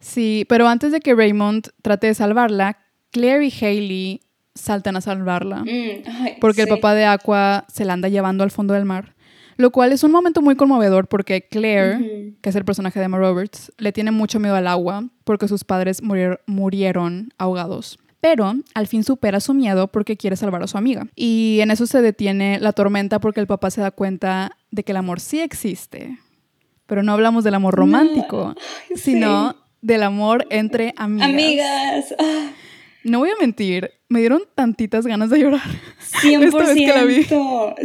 [0.00, 2.78] Sí, pero antes de que Raymond trate de salvarla,
[3.10, 4.20] Claire y Hailey
[4.58, 5.58] saltan a salvarla.
[5.64, 6.74] Mm, ay, Porque el sí.
[6.74, 9.14] papá de Aqua se la anda llevando al fondo del mar.
[9.56, 12.34] Lo cual es un momento muy conmovedor porque Claire, Ujú.
[12.40, 15.64] que es el personaje de Emma Roberts, le tiene mucho miedo al agua porque sus
[15.64, 17.98] padres murier- murieron ahogados.
[18.20, 21.06] Pero al fin supera su miedo porque quiere salvar a su amiga.
[21.16, 24.92] Y en eso se detiene la tormenta porque el papá se da cuenta de que
[24.92, 26.18] el amor sí existe.
[26.86, 28.54] Pero no hablamos del amor romántico,
[28.90, 29.56] Ay, sino sí.
[29.82, 31.28] del amor entre amigas.
[31.28, 32.14] Amigas.
[32.18, 32.50] ah,
[33.04, 35.62] No voy a mentir, me dieron tantitas ganas de llorar.
[36.22, 36.44] 100%.
[36.48, 37.22] Esta vez que la vi.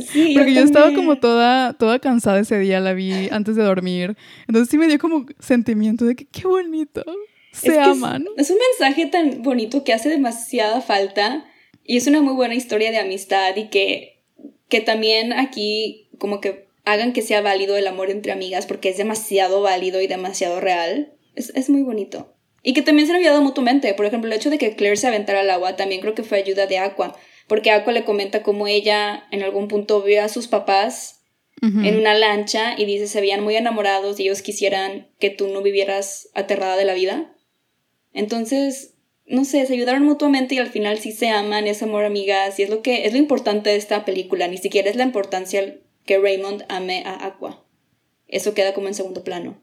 [0.02, 4.18] Sí, Porque yo, estaba como toda, toda cansada ese día, la vi antes de dormir.
[4.48, 7.04] Entonces sí me dio como sentimiento de que qué bonito.
[7.52, 8.26] Se Es que es- aman.
[8.38, 11.46] Es, un mensaje tan bonito que hace demasiada falta
[11.84, 14.22] y es una muy buena historia de amistad y que,
[14.70, 18.98] que también aquí como que hagan que sea válido el amor entre amigas porque es
[18.98, 21.14] demasiado válido y demasiado real.
[21.36, 22.33] Es, es muy bonito.
[22.64, 23.94] Y que también se han ayudado mutuamente.
[23.94, 26.38] Por ejemplo, el hecho de que Claire se aventara al agua también creo que fue
[26.38, 27.16] ayuda de Aqua.
[27.48, 31.20] Porque Aqua le comenta cómo ella en algún punto vio a sus papás
[31.62, 35.62] en una lancha y dice se veían muy enamorados y ellos quisieran que tú no
[35.62, 37.34] vivieras aterrada de la vida.
[38.12, 38.96] Entonces,
[39.26, 42.64] no sé, se ayudaron mutuamente y al final sí se aman, es amor amigas y
[42.64, 46.20] es lo que es lo importante de esta película, ni siquiera es la importancia que
[46.20, 47.66] Raymond ame a Aqua.
[48.28, 49.62] Eso queda como en segundo plano.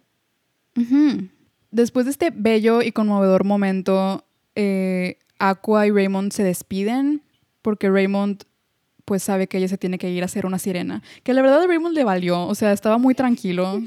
[0.78, 1.28] Ujú.
[1.70, 4.24] Después de este bello y conmovedor momento,
[4.56, 7.22] eh, Aqua y Raymond se despiden
[7.62, 8.42] porque Raymond
[9.04, 11.02] pues sabe que ella se tiene que ir a hacer una sirena.
[11.24, 13.80] Que la verdad a Raymond le valió, o sea, estaba muy tranquilo.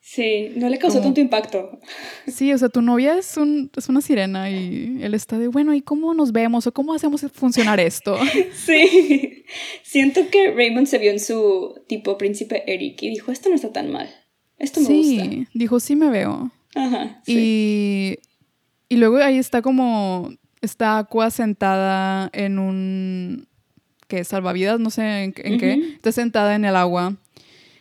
[0.00, 1.78] Sí, no le causó Como- tanto impacto.
[2.26, 5.74] Sí, o sea, tu novia es, un, es una sirena y él está de, bueno,
[5.74, 8.18] ¿y cómo nos vemos o cómo hacemos funcionar esto?
[8.54, 9.44] Sí.
[9.82, 13.72] Siento que Raymond se vio en su tipo príncipe Eric y dijo, esto no está
[13.72, 14.08] tan mal.
[14.58, 15.24] Esto me gusta.
[15.24, 16.50] Sí, dijo, sí me veo.
[16.74, 17.20] Ajá.
[17.24, 18.18] Sí.
[18.88, 23.48] Y, y luego ahí está como, está Aqua sentada en un,
[24.08, 24.24] ¿qué?
[24.24, 25.72] Salvavidas, no sé en, en qué.
[25.94, 27.16] Está sentada en el agua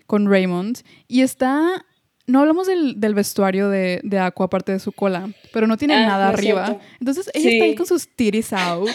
[0.08, 1.86] con Raymond y está,
[2.28, 5.96] no hablamos del, del vestuario de, de Aqua aparte de su cola, pero no tiene
[5.96, 6.66] Ah, nada no arriba.
[6.66, 6.84] cierto.
[7.00, 8.90] Entonces ella está ahí con sus titties out,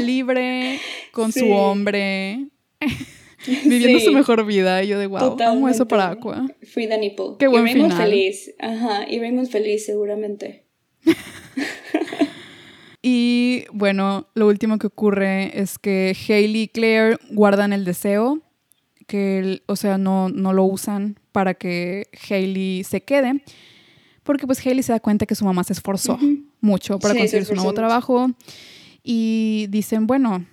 [0.00, 0.80] libre,
[1.12, 1.40] con Sí.
[1.40, 2.48] su hombre.
[3.64, 4.06] Viviendo Sí.
[4.06, 6.52] su mejor vida y yo de wow, amo eso para Totalmente.
[6.58, 6.68] Aqua.
[6.68, 7.26] Free the nipple.
[7.38, 8.08] Qué buen y Raymond final.
[8.10, 8.54] feliz.
[8.58, 9.08] Ajá.
[9.08, 10.66] Y Raymond feliz, seguramente.
[13.02, 18.40] Y bueno, lo último que ocurre es que Hailey y Claire guardan el deseo,
[19.06, 23.42] que, el- o sea, no, no lo usan para que Hailey se quede,
[24.24, 26.18] porque pues Hailey se da cuenta que su mamá se esforzó
[26.60, 27.76] mucho para Sí, conseguir su nuevo mucho.
[27.76, 28.26] trabajo
[29.04, 30.44] y dicen, bueno,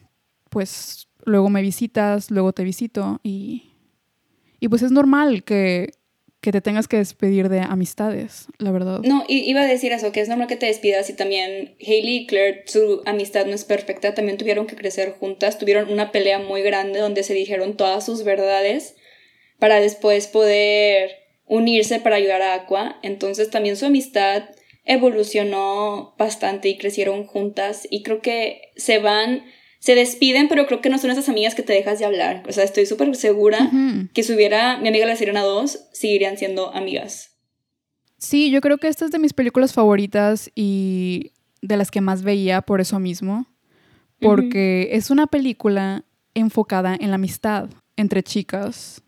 [0.51, 3.73] pues luego me visitas, luego te visito y,
[4.59, 5.91] y pues es normal que,
[6.41, 8.99] que te tengas que despedir de amistades, la verdad.
[9.03, 12.27] No, iba a decir eso, que es normal que te despidas y también Hailey y
[12.27, 16.61] Claire, su amistad no es perfecta, también tuvieron que crecer juntas, tuvieron una pelea muy
[16.61, 18.95] grande donde se dijeron todas sus verdades
[19.57, 21.11] para después poder
[21.45, 24.43] unirse para ayudar a Aqua, entonces también su amistad
[24.85, 29.45] evolucionó bastante y crecieron juntas y creo que se van,
[29.83, 32.53] se despiden, pero creo que no son esas amigas que te dejas de hablar, o
[32.53, 33.69] sea, estoy súper segura
[34.13, 37.31] que si hubiera mi amiga la Sirena 2, seguirían siendo amigas.
[38.17, 41.31] Sí, yo creo que esta es de mis películas favoritas y
[41.61, 43.45] de las que más veía por eso mismo,
[44.21, 49.01] porque es una película enfocada en la amistad entre chicas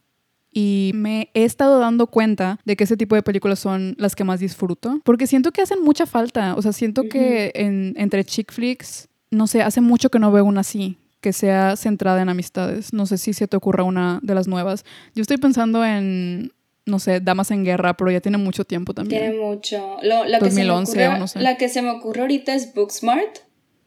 [0.51, 4.26] y me he estado dando cuenta de que ese tipo de películas son las que
[4.26, 8.51] más disfruto, porque siento que hacen mucha falta, o sea, siento que en- entre chick
[8.51, 12.93] flicks, no sé, hace mucho que no veo una así que sea centrada en amistades.
[12.93, 14.86] No sé si se te ocurra una de las nuevas.
[15.15, 16.53] Yo estoy pensando en,
[16.86, 19.21] no sé, Damas en Guerra, pero ya tiene mucho tiempo también.
[19.21, 19.97] Tiene mucho.
[20.03, 21.39] Lo- la, que se me 2011 ocurre, o no sé.
[21.39, 23.39] la que se me ocurre ahorita es Booksmart.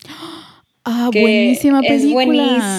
[0.90, 2.22] Ah, que buenísima película.
[2.22, 2.24] Es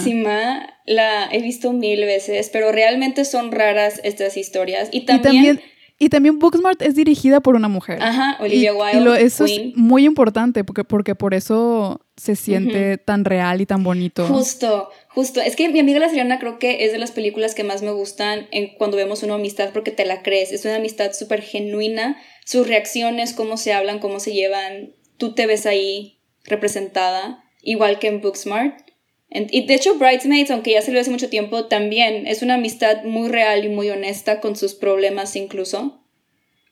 [0.04, 0.68] buenísima.
[0.88, 4.90] La he visto mil veces, pero realmente son raras estas historias.
[4.92, 5.62] Y Y también.
[6.00, 8.02] Y también Booksmart es dirigida por una mujer.
[8.02, 8.98] ajá, Olivia y, Wilde.
[8.98, 9.70] y lo- eso Queen.
[9.72, 14.26] es muy importante porque, porque por eso se siente tan real y tan bonito.
[14.28, 15.40] Justo, justo.
[15.42, 17.92] Es que mi amiga la Sirena creo que es de las películas que más me
[17.92, 20.52] gustan en cuando vemos una amistad porque te la crees.
[20.52, 22.18] Es una amistad súper genuina.
[22.46, 24.94] Sus reacciones, cómo se hablan, cómo se llevan.
[25.18, 28.89] Tú te ves ahí representada, igual que en Booksmart.
[29.32, 33.30] Y de hecho, Bridesmaids, aunque ya salió hace mucho tiempo, también es una amistad muy
[33.30, 36.04] real y muy honesta con sus problemas incluso.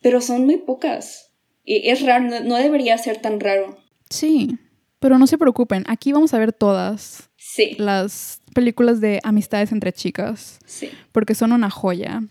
[0.01, 1.31] Pero son muy pocas.
[1.63, 3.77] Y es raro, no- debería ser tan raro.
[4.09, 4.57] Sí,
[4.99, 9.91] pero no se preocupen, aquí vamos a ver todas Sí, las películas de amistades entre
[9.93, 10.89] chicas, sí.
[11.11, 12.21] porque son una joya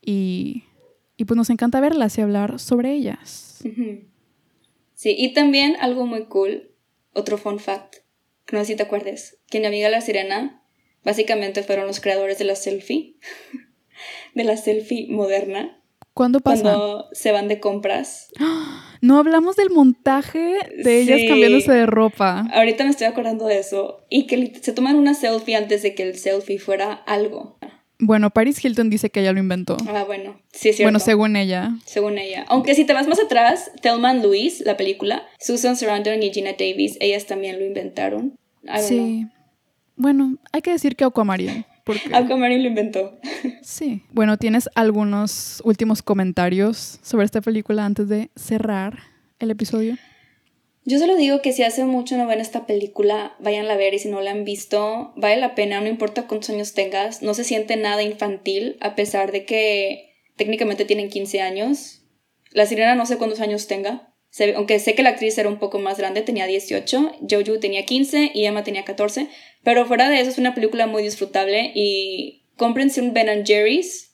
[0.00, 0.62] y,
[1.16, 3.60] y pues nos encanta verlas y hablar sobre ellas.
[3.64, 4.00] Ujú.
[4.94, 6.70] Sí, y también algo muy cool,
[7.14, 7.96] otro fun fact,
[8.52, 10.62] no sé si te acuerdes, que mi amiga la sirena
[11.04, 13.16] básicamente fueron los creadores de la selfie,
[14.34, 15.78] de la selfie moderna.
[16.14, 16.62] ¿Cuándo pasa?
[16.62, 18.28] Cuando se van de compras.
[19.02, 21.26] No hablamos del montaje de ellas Sí.
[21.26, 22.46] cambiándose de ropa.
[22.52, 24.04] Ahorita me estoy acordando de eso.
[24.08, 27.58] Y que se toman una selfie antes de que el selfie fuera algo.
[27.98, 29.76] Bueno, Paris Hilton dice que ella lo inventó.
[29.88, 30.86] Ah, bueno, sí es cierto.
[30.86, 31.72] Bueno, según ella.
[31.84, 32.44] según ella.
[32.46, 36.96] Aunque si te vas más atrás, Thelma Louise, la película, Susan Sarandon y Gina Davis,
[37.00, 38.36] ellas también lo inventaron.
[38.62, 38.82] Know.
[38.82, 39.26] Sí.
[39.96, 41.66] Bueno, hay que decir que Aquamarine.
[41.84, 42.02] Porque...
[42.14, 43.18] Aquamarine lo inventó.
[43.62, 44.02] Sí.
[44.10, 48.98] Bueno, ¿tienes algunos últimos comentarios sobre esta película antes de cerrar
[49.38, 49.96] el episodio?
[50.84, 54.00] Yo solo digo que si hace mucho no ven esta película, váyanla a ver y
[54.00, 57.44] si no la han visto, vale la pena, no importa cuántos años tengas, no se
[57.44, 62.02] siente nada infantil a pesar de que técnicamente tienen 15 años.
[62.50, 65.58] La sirena no sé cuántos años tenga, se aunque sé que la actriz era un
[65.58, 69.28] poco más grande, tenía 18, Jojo tenía 15 y Emma tenía 14,
[69.62, 74.10] pero fuera de eso es una película muy disfrutable y cómprense un Ben and Jerry's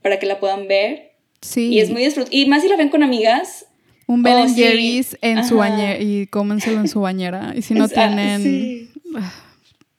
[0.00, 1.16] para que la puedan ver.
[1.40, 1.72] Sí.
[1.72, 2.38] Y es muy disfrutable.
[2.38, 3.66] Y más si la ven con amigas,
[4.06, 4.62] Un Ben Oh, and sí.
[4.62, 7.52] Jerry's en su bañera y cómenselo en su bañera.
[7.56, 8.90] Y si no ah, tienen, sí.
[9.16, 9.32] ah,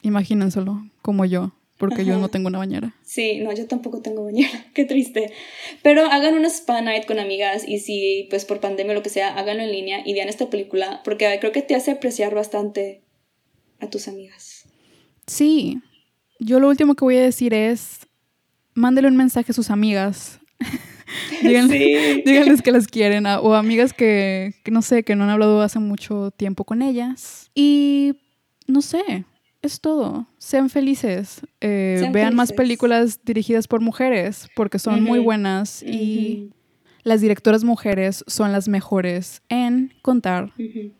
[0.00, 2.94] imagínenselo como yo, porque yo no tengo una bañera.
[3.02, 5.32] Sí, no, yo tampoco tengo bañera, qué triste.
[5.82, 9.08] Pero hagan una spa night con amigas y si, pues por pandemia o lo que
[9.10, 13.02] sea, háganlo en línea y vean esta película porque creo que te hace apreciar bastante
[13.80, 14.64] a tus amigas.
[15.26, 15.78] Sí,
[16.40, 18.06] yo lo último que voy a decir es,
[18.74, 20.40] mándele un mensaje a sus amigas.
[21.42, 21.78] Díganle-
[22.16, 22.22] Sí.
[22.26, 25.62] Díganles que las quieren a- o amigas que, que no sé, que no han hablado
[25.62, 27.50] hace mucho tiempo con ellas.
[27.54, 28.14] Y
[28.66, 29.24] no sé,
[29.68, 30.26] es todo.
[30.38, 31.40] Sean felices.
[31.60, 36.50] Eh, Sean vean más películas dirigidas por mujeres porque son muy buenas y
[37.04, 40.52] las directoras mujeres son las mejores en contar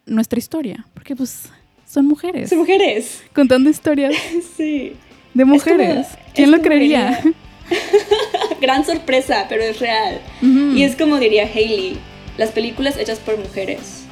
[0.07, 0.87] nuestra historia.
[0.95, 1.49] Porque pues
[1.87, 3.23] son mujeres Son mujeres.
[3.35, 4.15] contando historias
[4.57, 4.93] Sí.
[5.35, 6.07] de mujeres.
[6.09, 7.21] como- ¿Quién lo creería?
[8.61, 10.21] Gran sorpresa, pero es real.
[10.43, 11.99] Y es como diría Hailey,
[12.39, 14.05] las películas hechas por mujeres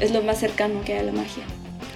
[0.00, 1.44] es lo más cercano que hay a la magia.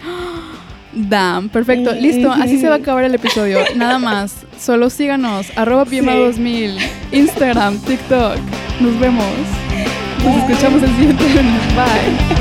[0.93, 1.93] Damn, perfecto.
[1.93, 3.59] Listo, así se va a acabar el episodio.
[3.76, 4.34] Nada más.
[4.59, 5.47] Solo síganos.
[5.57, 6.01] Arroba Sí.
[6.01, 6.78] Piema2000.
[7.12, 8.36] Instagram, TikTok.
[8.80, 9.24] Nos vemos.
[10.24, 11.62] Nos escuchamos el siguiente lunes.
[11.74, 12.39] Bye.